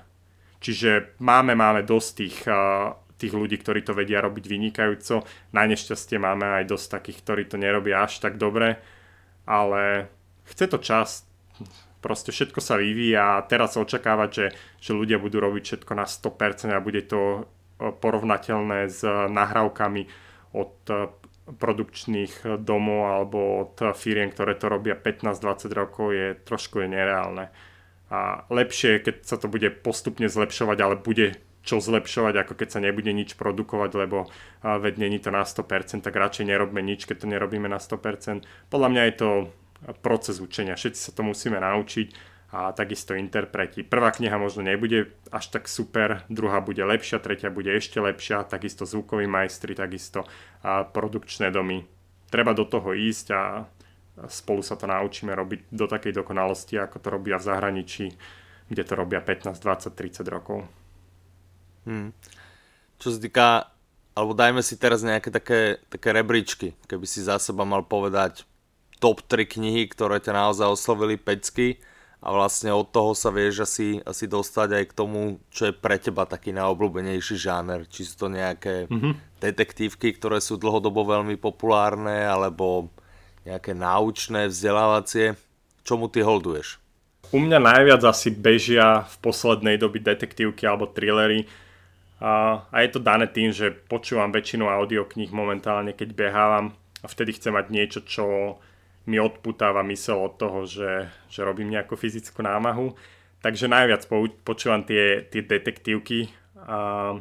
Čiže 0.57 1.21
máme, 1.21 1.53
máme 1.53 1.85
dosť 1.85 2.11
tých, 2.17 2.37
tých 3.21 3.33
ľudí, 3.37 3.61
ktorí 3.61 3.85
to 3.85 3.93
vedia 3.93 4.25
robiť 4.25 4.45
vynikajúco. 4.49 5.23
Na 5.53 5.69
nešťastie 5.69 6.17
máme 6.17 6.65
aj 6.65 6.65
dosť 6.73 6.87
takých, 6.99 7.19
ktorí 7.23 7.43
to 7.47 7.61
nerobia 7.61 8.03
až 8.03 8.25
tak 8.25 8.41
dobre 8.41 8.96
ale 9.47 10.11
chce 10.45 10.67
to 10.67 10.79
čas, 10.83 11.25
proste 12.03 12.31
všetko 12.31 12.61
sa 12.63 12.79
vyvíja 12.79 13.39
a 13.41 13.45
teraz 13.47 13.75
očakávať, 13.75 14.31
že, 14.31 14.47
že 14.79 14.93
ľudia 14.95 15.19
budú 15.19 15.43
robiť 15.43 15.63
všetko 15.63 15.93
na 15.97 16.07
100% 16.07 16.71
a 16.71 16.85
bude 16.85 17.03
to 17.07 17.21
e, 17.23 17.41
porovnateľné 17.91 18.87
s 18.87 19.03
nahrávkami 19.07 20.03
od 20.55 20.75
e, 20.87 21.11
produkčných 21.47 22.59
domov 22.63 23.03
alebo 23.07 23.39
od 23.63 23.75
firiem, 23.95 24.35
ktoré 24.35 24.59
to 24.59 24.67
robia 24.67 24.99
15-20 24.99 25.71
rokov 25.75 26.11
je 26.11 26.35
trošku 26.43 26.83
je 26.83 26.89
nereálne. 26.91 27.55
A 28.07 28.47
lepšie, 28.51 29.03
keď 29.03 29.27
sa 29.27 29.39
to 29.39 29.51
bude 29.51 29.67
postupne 29.83 30.31
zlepšovať, 30.31 30.79
ale 30.79 30.95
bude 30.99 31.39
čo 31.67 31.83
zlepšovať, 31.83 32.47
ako 32.47 32.55
keď 32.55 32.69
sa 32.71 32.81
nebude 32.81 33.11
nič 33.11 33.35
produkovať, 33.35 33.91
lebo 33.99 34.31
veď 34.63 34.95
není 35.03 35.19
to 35.19 35.35
na 35.35 35.43
100%, 35.43 36.07
tak 36.07 36.15
radšej 36.15 36.47
nerobme 36.47 36.79
nič, 36.79 37.11
keď 37.11 37.27
to 37.27 37.27
nerobíme 37.27 37.67
na 37.67 37.83
100%. 37.83 38.47
Podľa 38.71 38.89
mňa 38.95 39.03
je 39.11 39.15
to 39.19 39.31
proces 39.99 40.39
učenia, 40.39 40.79
všetci 40.79 41.01
sa 41.03 41.11
to 41.11 41.27
musíme 41.27 41.59
naučiť 41.59 42.39
a 42.55 42.71
takisto 42.71 43.19
interpreti. 43.19 43.83
Prvá 43.83 44.15
kniha 44.15 44.39
možno 44.39 44.63
nebude 44.63 45.11
až 45.35 45.51
tak 45.51 45.67
super, 45.67 46.23
druhá 46.31 46.63
bude 46.63 46.79
lepšia, 46.79 47.19
tretia 47.19 47.51
bude 47.51 47.75
ešte 47.75 47.99
lepšia, 47.99 48.47
takisto 48.47 48.87
zvukoví 48.87 49.27
majstri, 49.27 49.75
takisto 49.75 50.23
a 50.63 50.87
produkčné 50.87 51.51
domy. 51.51 51.83
Treba 52.31 52.55
do 52.55 52.63
toho 52.63 52.95
ísť 52.95 53.27
a 53.35 53.67
spolu 54.31 54.63
sa 54.63 54.79
to 54.79 54.87
naučíme 54.87 55.35
robiť 55.35 55.75
do 55.75 55.91
takej 55.91 56.15
dokonalosti, 56.15 56.79
ako 56.79 56.97
to 57.03 57.09
robia 57.11 57.37
v 57.37 57.47
zahraničí, 57.51 58.07
kde 58.71 58.83
to 58.87 58.95
robia 58.95 59.19
15, 59.21 59.59
20, 59.59 59.93
30 59.93 60.25
rokov. 60.31 60.65
Hmm. 61.87 62.11
Čo 62.99 63.17
sa 63.17 63.19
týka, 63.23 63.47
alebo 64.13 64.35
dajme 64.35 64.61
si 64.61 64.75
teraz 64.77 65.07
nejaké 65.07 65.31
také, 65.31 65.79
také 65.87 66.11
rebríčky, 66.11 66.75
keby 66.91 67.07
si 67.07 67.23
za 67.23 67.39
seba 67.39 67.63
mal 67.63 67.87
povedať 67.87 68.43
top 68.99 69.23
3 69.25 69.47
knihy, 69.47 69.87
ktoré 69.89 70.19
ťa 70.19 70.33
naozaj 70.35 70.67
oslovili 70.67 71.15
pecky 71.21 71.79
a 72.25 72.33
vlastne 72.33 72.73
od 72.73 72.89
toho 72.91 73.13
sa 73.13 73.29
vieš 73.29 73.69
asi, 73.69 74.01
asi 74.03 74.25
dostať 74.27 74.69
aj 74.73 74.85
k 74.91 74.97
tomu, 74.97 75.39
čo 75.53 75.69
je 75.69 75.75
pre 75.77 76.01
teba 76.01 76.25
taký 76.25 76.51
najobľúbenejší 76.57 77.37
žáner. 77.37 77.85
Či 77.87 78.03
sú 78.09 78.27
to 78.27 78.29
nejaké 78.33 78.89
mm-hmm. 78.89 79.39
detektívky, 79.39 80.17
ktoré 80.17 80.41
sú 80.41 80.57
dlhodobo 80.57 81.05
veľmi 81.07 81.37
populárne, 81.37 82.25
alebo 82.25 82.89
nejaké 83.47 83.77
náučné, 83.77 84.51
vzdelávacie. 84.51 85.39
Čomu 85.87 86.11
ty 86.11 86.25
holduješ? 86.25 86.83
U 87.31 87.39
mňa 87.39 87.59
najviac 87.63 88.03
asi 88.07 88.35
bežia 88.35 89.07
v 89.07 89.15
poslednej 89.23 89.79
doby 89.79 90.03
detektívky 90.03 90.67
alebo 90.67 90.91
thrillery 90.91 91.47
a, 92.17 92.65
a 92.73 92.77
je 92.81 92.91
to 92.97 93.01
dané 93.01 93.29
tým, 93.29 93.53
že 93.53 93.69
počúvam 93.69 94.33
väčšinu 94.33 94.65
audiokníh 94.65 95.29
momentálne, 95.33 95.93
keď 95.93 96.17
behávam 96.17 96.73
a 97.05 97.07
vtedy 97.07 97.37
chcem 97.37 97.53
mať 97.53 97.67
niečo, 97.69 98.01
čo 98.09 98.25
mi 99.07 99.21
odputáva 99.21 99.85
mysel 99.87 100.19
od 100.19 100.35
toho, 100.41 100.67
že, 100.67 101.13
že 101.31 101.41
robím 101.47 101.71
nejakú 101.71 101.95
fyzickú 101.95 102.43
námahu. 102.43 102.97
Takže 103.45 103.71
najviac 103.71 104.09
počúvam 104.43 104.83
tie, 104.83 105.23
tie 105.31 105.45
detektívky. 105.45 106.33
A 106.67 107.15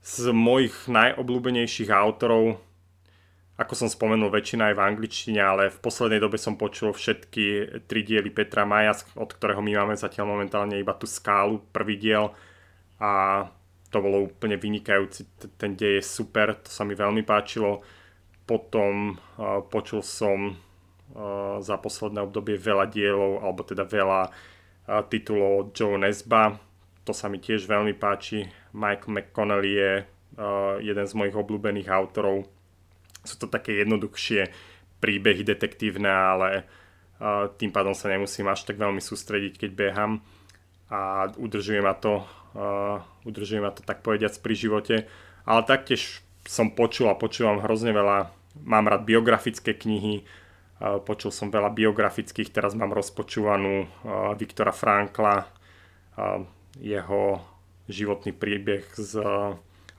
z 0.00 0.32
mojich 0.32 0.72
najobľúbenejších 0.88 1.92
autorov, 1.92 2.56
ako 3.60 3.72
som 3.76 3.88
spomenul, 3.92 4.32
väčšina 4.32 4.72
aj 4.72 4.74
v 4.76 4.84
angličtine, 4.84 5.40
ale 5.42 5.68
v 5.68 5.78
poslednej 5.84 6.22
dobe 6.22 6.40
som 6.40 6.56
počul 6.56 6.96
všetky 6.96 7.44
tri 7.84 8.00
diely 8.06 8.32
Petra 8.32 8.64
Maja, 8.64 8.96
od 9.18 9.28
ktorého 9.28 9.60
my 9.60 9.84
máme 9.84 9.94
zatiaľ 9.98 10.32
momentálne 10.32 10.80
iba 10.80 10.96
tú 10.96 11.04
skálu, 11.04 11.60
prvý 11.74 12.00
diel. 12.00 12.32
A 12.96 13.44
to 13.94 14.02
bolo 14.02 14.26
úplne 14.26 14.58
vynikajúci, 14.58 15.54
ten 15.54 15.78
dej 15.78 16.02
je 16.02 16.10
super, 16.18 16.58
to 16.58 16.66
sa 16.66 16.82
mi 16.82 16.98
veľmi 16.98 17.22
páčilo. 17.22 17.86
Potom 18.42 19.14
uh, 19.14 19.62
počul 19.62 20.02
som 20.02 20.50
uh, 20.50 21.62
za 21.62 21.78
posledné 21.78 22.26
obdobie 22.26 22.58
veľa 22.58 22.90
dielov, 22.90 23.46
alebo 23.46 23.62
teda 23.62 23.86
veľa 23.86 24.20
uh, 24.26 25.06
titulov 25.06 25.52
od 25.54 25.66
Joe 25.70 25.94
Nesba, 25.94 26.58
to 27.06 27.14
sa 27.14 27.30
mi 27.30 27.38
tiež 27.38 27.70
veľmi 27.70 27.94
páči. 27.94 28.50
Michael 28.74 29.14
McConnelly 29.14 29.72
je 29.78 29.92
uh, 30.02 30.76
jeden 30.82 31.06
z 31.06 31.14
mojich 31.14 31.38
obľúbených 31.38 31.86
autorov. 31.86 32.50
Sú 33.22 33.38
to 33.38 33.46
také 33.46 33.78
jednoduchšie 33.78 34.50
príbehy 34.98 35.46
detektívne, 35.46 36.10
ale 36.10 36.48
uh, 37.22 37.46
tým 37.54 37.70
pádom 37.70 37.94
sa 37.94 38.10
nemusím 38.10 38.50
až 38.50 38.66
tak 38.66 38.74
veľmi 38.74 38.98
sústrediť, 38.98 39.54
keď 39.54 39.70
behám 39.70 40.18
a 40.90 41.30
udržuje 41.32 41.80
ma 41.80 41.96
to 41.96 42.26
udržuje 43.26 43.60
ma 43.60 43.74
to 43.74 43.82
tak 43.82 44.00
povediac 44.06 44.34
pri 44.38 44.54
živote. 44.54 44.96
Ale 45.44 45.60
taktiež 45.66 46.24
som 46.48 46.72
počul 46.72 47.10
a 47.10 47.18
počúvam 47.18 47.60
hrozne 47.60 47.92
veľa, 47.92 48.32
mám 48.64 48.88
rád 48.88 49.04
biografické 49.04 49.76
knihy, 49.76 50.24
počul 51.08 51.32
som 51.32 51.48
veľa 51.48 51.72
biografických, 51.72 52.52
teraz 52.52 52.76
mám 52.76 52.92
rozpočúvanú 52.92 53.88
Viktora 54.36 54.72
Frankla, 54.72 55.48
jeho 56.80 57.40
životný 57.88 58.32
príbeh 58.32 58.84
z 58.96 59.20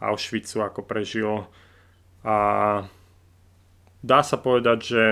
Auschwitzu, 0.01 0.61
ako 0.61 0.85
prežil. 0.85 1.45
A 2.25 2.37
dá 4.01 4.19
sa 4.21 4.37
povedať, 4.37 4.79
že 4.81 5.03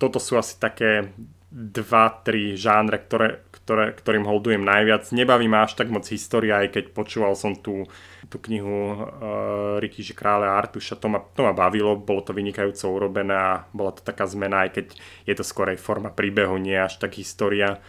toto 0.00 0.16
sú 0.16 0.40
asi 0.40 0.56
také 0.56 1.12
dva, 1.50 2.22
tri 2.22 2.54
žánre, 2.54 3.02
ktoré, 3.02 3.42
ktoré, 3.50 3.90
ktorým 3.90 4.22
holdujem 4.22 4.62
najviac. 4.62 5.10
Nebaví 5.10 5.50
ma 5.50 5.66
až 5.66 5.74
tak 5.74 5.90
moc 5.90 6.06
história, 6.06 6.62
aj 6.62 6.78
keď 6.78 6.84
počúval 6.94 7.34
som 7.34 7.58
tú, 7.58 7.90
tú 8.30 8.38
knihu 8.46 8.70
uh, 8.70 9.82
Rytíže 9.82 10.14
kráľa 10.14 10.62
Artuša, 10.62 10.94
to 10.94 11.10
ma, 11.10 11.18
to 11.18 11.42
ma 11.42 11.50
bavilo, 11.50 11.98
bolo 11.98 12.22
to 12.22 12.30
vynikajúco 12.30 12.86
urobené 12.86 13.34
a 13.34 13.66
bola 13.74 13.90
to 13.90 14.06
taká 14.06 14.30
zmena, 14.30 14.62
aj 14.66 14.70
keď 14.78 14.86
je 15.26 15.34
to 15.34 15.42
skorej 15.42 15.78
forma 15.82 16.14
príbehu, 16.14 16.54
nie 16.54 16.78
až 16.78 17.02
tak 17.02 17.18
história. 17.18 17.82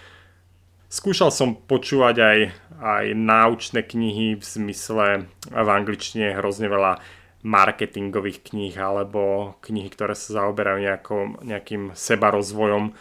Skúšal 0.92 1.30
som 1.32 1.56
počúvať 1.56 2.16
aj, 2.20 2.40
aj 2.82 3.06
náučné 3.16 3.86
knihy 3.86 4.36
v 4.36 4.44
zmysle 4.44 5.30
v 5.48 5.70
angličtine 5.70 6.36
hrozne 6.36 6.68
veľa 6.68 7.00
marketingových 7.42 8.54
kníh 8.54 8.76
alebo 8.78 9.56
knihy, 9.66 9.90
ktoré 9.90 10.14
sa 10.14 10.42
zaoberajú 10.42 10.78
nejako, 10.82 11.16
nejakým 11.42 11.94
sebarozvojom 11.94 12.94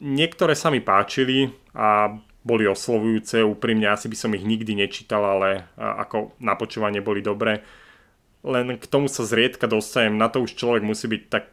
Niektoré 0.00 0.56
sa 0.56 0.72
mi 0.72 0.80
páčili 0.80 1.52
a 1.76 2.08
boli 2.40 2.64
oslovujúce, 2.64 3.44
úprimne 3.44 3.92
asi 3.92 4.08
by 4.08 4.16
som 4.16 4.32
ich 4.32 4.40
nikdy 4.48 4.72
nečítal, 4.72 5.20
ale 5.20 5.68
ako 5.76 6.32
na 6.40 6.56
počúvanie 6.56 7.04
boli 7.04 7.20
dobré. 7.20 7.60
Len 8.40 8.80
k 8.80 8.88
tomu 8.88 9.12
sa 9.12 9.28
zriedka 9.28 9.68
dostanem, 9.68 10.16
na 10.16 10.32
to 10.32 10.40
už 10.40 10.56
človek 10.56 10.80
musí 10.80 11.04
byť 11.04 11.22
tak 11.28 11.46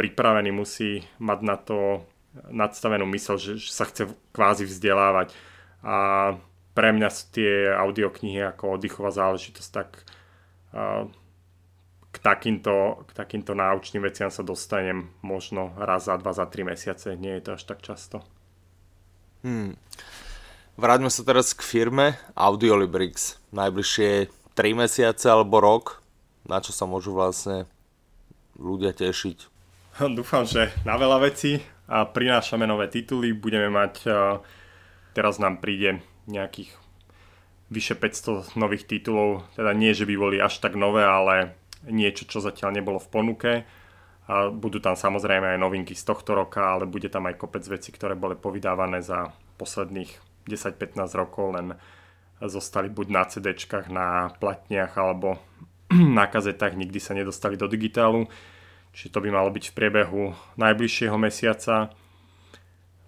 pripravený, 0.00 0.48
musí 0.48 1.04
mať 1.20 1.38
na 1.44 1.56
to 1.60 2.08
nadstavenú 2.48 3.04
mysel, 3.12 3.36
že, 3.36 3.60
že 3.60 3.68
sa 3.68 3.84
chce 3.84 4.08
kvázi 4.32 4.64
vzdelávať. 4.64 5.36
A 5.84 5.96
pre 6.72 6.96
mňa 6.96 7.08
sú 7.12 7.24
tie 7.36 7.68
audioknihy 7.68 8.40
ako 8.48 8.80
oddychová 8.80 9.12
záležitosť 9.12 9.70
tak 9.76 10.08
k 12.12 12.16
takýmto, 12.20 13.08
k 13.08 13.10
takýmto 13.16 13.56
náučným 13.56 14.04
veciam 14.04 14.28
sa 14.28 14.44
dostanem 14.44 15.08
možno 15.24 15.72
raz 15.80 16.12
za 16.12 16.20
dva, 16.20 16.36
za 16.36 16.44
tri 16.44 16.60
mesiace. 16.62 17.16
Nie 17.16 17.40
je 17.40 17.48
to 17.48 17.50
až 17.56 17.62
tak 17.64 17.80
často. 17.80 18.20
Hmm. 19.40 19.74
Vráťme 20.76 21.08
sa 21.08 21.24
teraz 21.24 21.56
k 21.56 21.64
firme 21.64 22.20
Audiolibrix. 22.36 23.40
Najbližšie 23.56 24.28
3 24.52 24.80
mesiace 24.84 25.26
alebo 25.32 25.58
rok. 25.58 26.04
Na 26.44 26.60
čo 26.60 26.76
sa 26.76 26.84
môžu 26.84 27.16
vlastne 27.16 27.64
ľudia 28.60 28.92
tešiť? 28.92 29.38
Dúfam, 30.18 30.44
že 30.44 30.68
na 30.84 31.00
veľa 31.00 31.16
vecí 31.24 31.64
a 31.88 32.04
prinášame 32.04 32.68
nové 32.68 32.92
tituly. 32.92 33.32
Budeme 33.32 33.72
mať, 33.72 34.04
teraz 35.16 35.40
nám 35.40 35.64
príde 35.64 36.04
nejakých 36.28 36.76
vyše 37.72 37.96
500 37.96 38.56
nových 38.60 38.84
titulov. 38.84 39.48
Teda 39.56 39.72
nie, 39.72 39.96
že 39.96 40.04
by 40.04 40.14
boli 40.16 40.36
až 40.40 40.60
tak 40.60 40.76
nové, 40.76 41.04
ale 41.04 41.56
niečo, 41.88 42.28
čo 42.28 42.38
zatiaľ 42.38 42.78
nebolo 42.78 42.98
v 43.02 43.10
ponuke. 43.10 43.52
A 44.30 44.48
budú 44.54 44.78
tam 44.78 44.94
samozrejme 44.94 45.56
aj 45.56 45.58
novinky 45.58 45.98
z 45.98 46.06
tohto 46.06 46.38
roka, 46.38 46.62
ale 46.62 46.86
bude 46.86 47.10
tam 47.10 47.26
aj 47.26 47.38
kopec 47.42 47.66
veci, 47.66 47.90
ktoré 47.90 48.14
boli 48.14 48.38
povydávané 48.38 49.02
za 49.02 49.34
posledných 49.58 50.10
10-15 50.46 50.98
rokov, 51.18 51.58
len 51.58 51.74
zostali 52.42 52.90
buď 52.90 53.06
na 53.10 53.22
cd 53.26 53.54
na 53.90 54.30
platniach 54.38 54.94
alebo 54.98 55.38
na 56.18 56.26
kazetách, 56.26 56.74
nikdy 56.74 56.98
sa 56.98 57.14
nedostali 57.14 57.58
do 57.58 57.66
digitálu. 57.66 58.26
Čiže 58.92 59.12
to 59.14 59.22
by 59.24 59.28
malo 59.32 59.48
byť 59.48 59.72
v 59.72 59.76
priebehu 59.76 60.22
najbližšieho 60.60 61.16
mesiaca. 61.16 61.96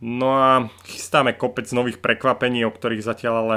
No 0.01 0.37
a 0.37 0.69
chystáme 0.89 1.37
kopec 1.37 1.69
nových 1.77 2.01
prekvapení, 2.01 2.65
o 2.65 2.73
ktorých 2.73 3.05
zatiaľ 3.05 3.35
ale 3.45 3.57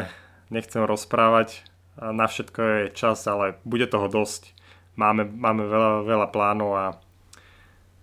nechcem 0.51 0.83
rozprávať. 0.83 1.63
Na 1.97 2.29
všetko 2.29 2.59
je 2.61 2.81
čas, 2.93 3.25
ale 3.25 3.57
bude 3.65 3.87
toho 3.89 4.05
dosť 4.11 4.56
máme, 4.97 5.23
máme 5.29 5.63
veľa, 5.69 5.91
veľa 6.03 6.27
plánov 6.33 6.71
a, 6.73 6.85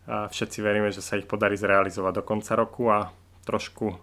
a 0.07 0.17
všetci 0.31 0.59
veríme, 0.63 0.89
že 0.95 1.03
sa 1.03 1.19
ich 1.19 1.29
podarí 1.29 1.59
zrealizovať 1.59 2.13
do 2.15 2.23
konca 2.23 2.55
roku 2.55 2.89
a 2.89 3.11
trošku 3.45 3.99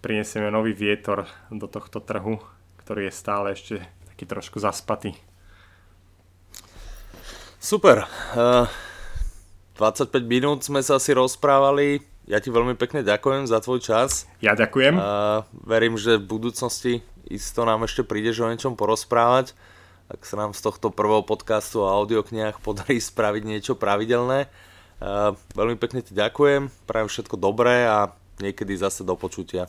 prinesieme 0.00 0.48
nový 0.48 0.72
vietor 0.72 1.26
do 1.50 1.66
tohto 1.66 2.00
trhu, 2.00 2.38
ktorý 2.80 3.10
je 3.10 3.14
stále 3.14 3.52
ešte 3.52 3.82
taký 4.08 4.24
trošku 4.24 4.62
zaspatý. 4.62 5.14
Super. 7.62 8.10
Uh, 8.34 8.66
25 9.78 10.10
minút 10.26 10.66
sme 10.66 10.82
sa 10.82 10.98
asi 10.98 11.14
rozprávali. 11.14 12.02
Ja 12.26 12.42
ti 12.42 12.50
veľmi 12.50 12.74
pekne 12.74 13.06
ďakujem 13.06 13.46
za 13.46 13.62
tvoj 13.62 13.82
čas. 13.82 14.26
Ja 14.42 14.58
ďakujem. 14.58 14.98
Uh, 14.98 15.46
verím, 15.62 15.94
že 15.94 16.18
v 16.18 16.26
budúcnosti 16.26 16.92
isto 17.30 17.62
nám 17.62 17.86
ešte 17.86 18.02
prídeš 18.02 18.42
o 18.42 18.50
niečom 18.50 18.74
porozprávať 18.74 19.54
ak 20.08 20.22
sa 20.24 20.38
nám 20.38 20.56
z 20.56 20.64
tohto 20.64 20.90
prvého 20.90 21.22
podcastu 21.26 21.82
o 21.82 21.90
audioknihách 21.90 22.62
podarí 22.62 22.98
spraviť 23.02 23.42
niečo 23.44 23.72
pravidelné. 23.74 24.48
veľmi 25.54 25.76
pekne 25.78 26.00
ti 26.00 26.14
ďakujem, 26.14 26.70
prajem 26.86 27.08
všetko 27.10 27.36
dobré 27.36 27.86
a 27.86 28.14
niekedy 28.38 28.78
zase 28.78 29.02
do 29.02 29.18
počutia. 29.18 29.66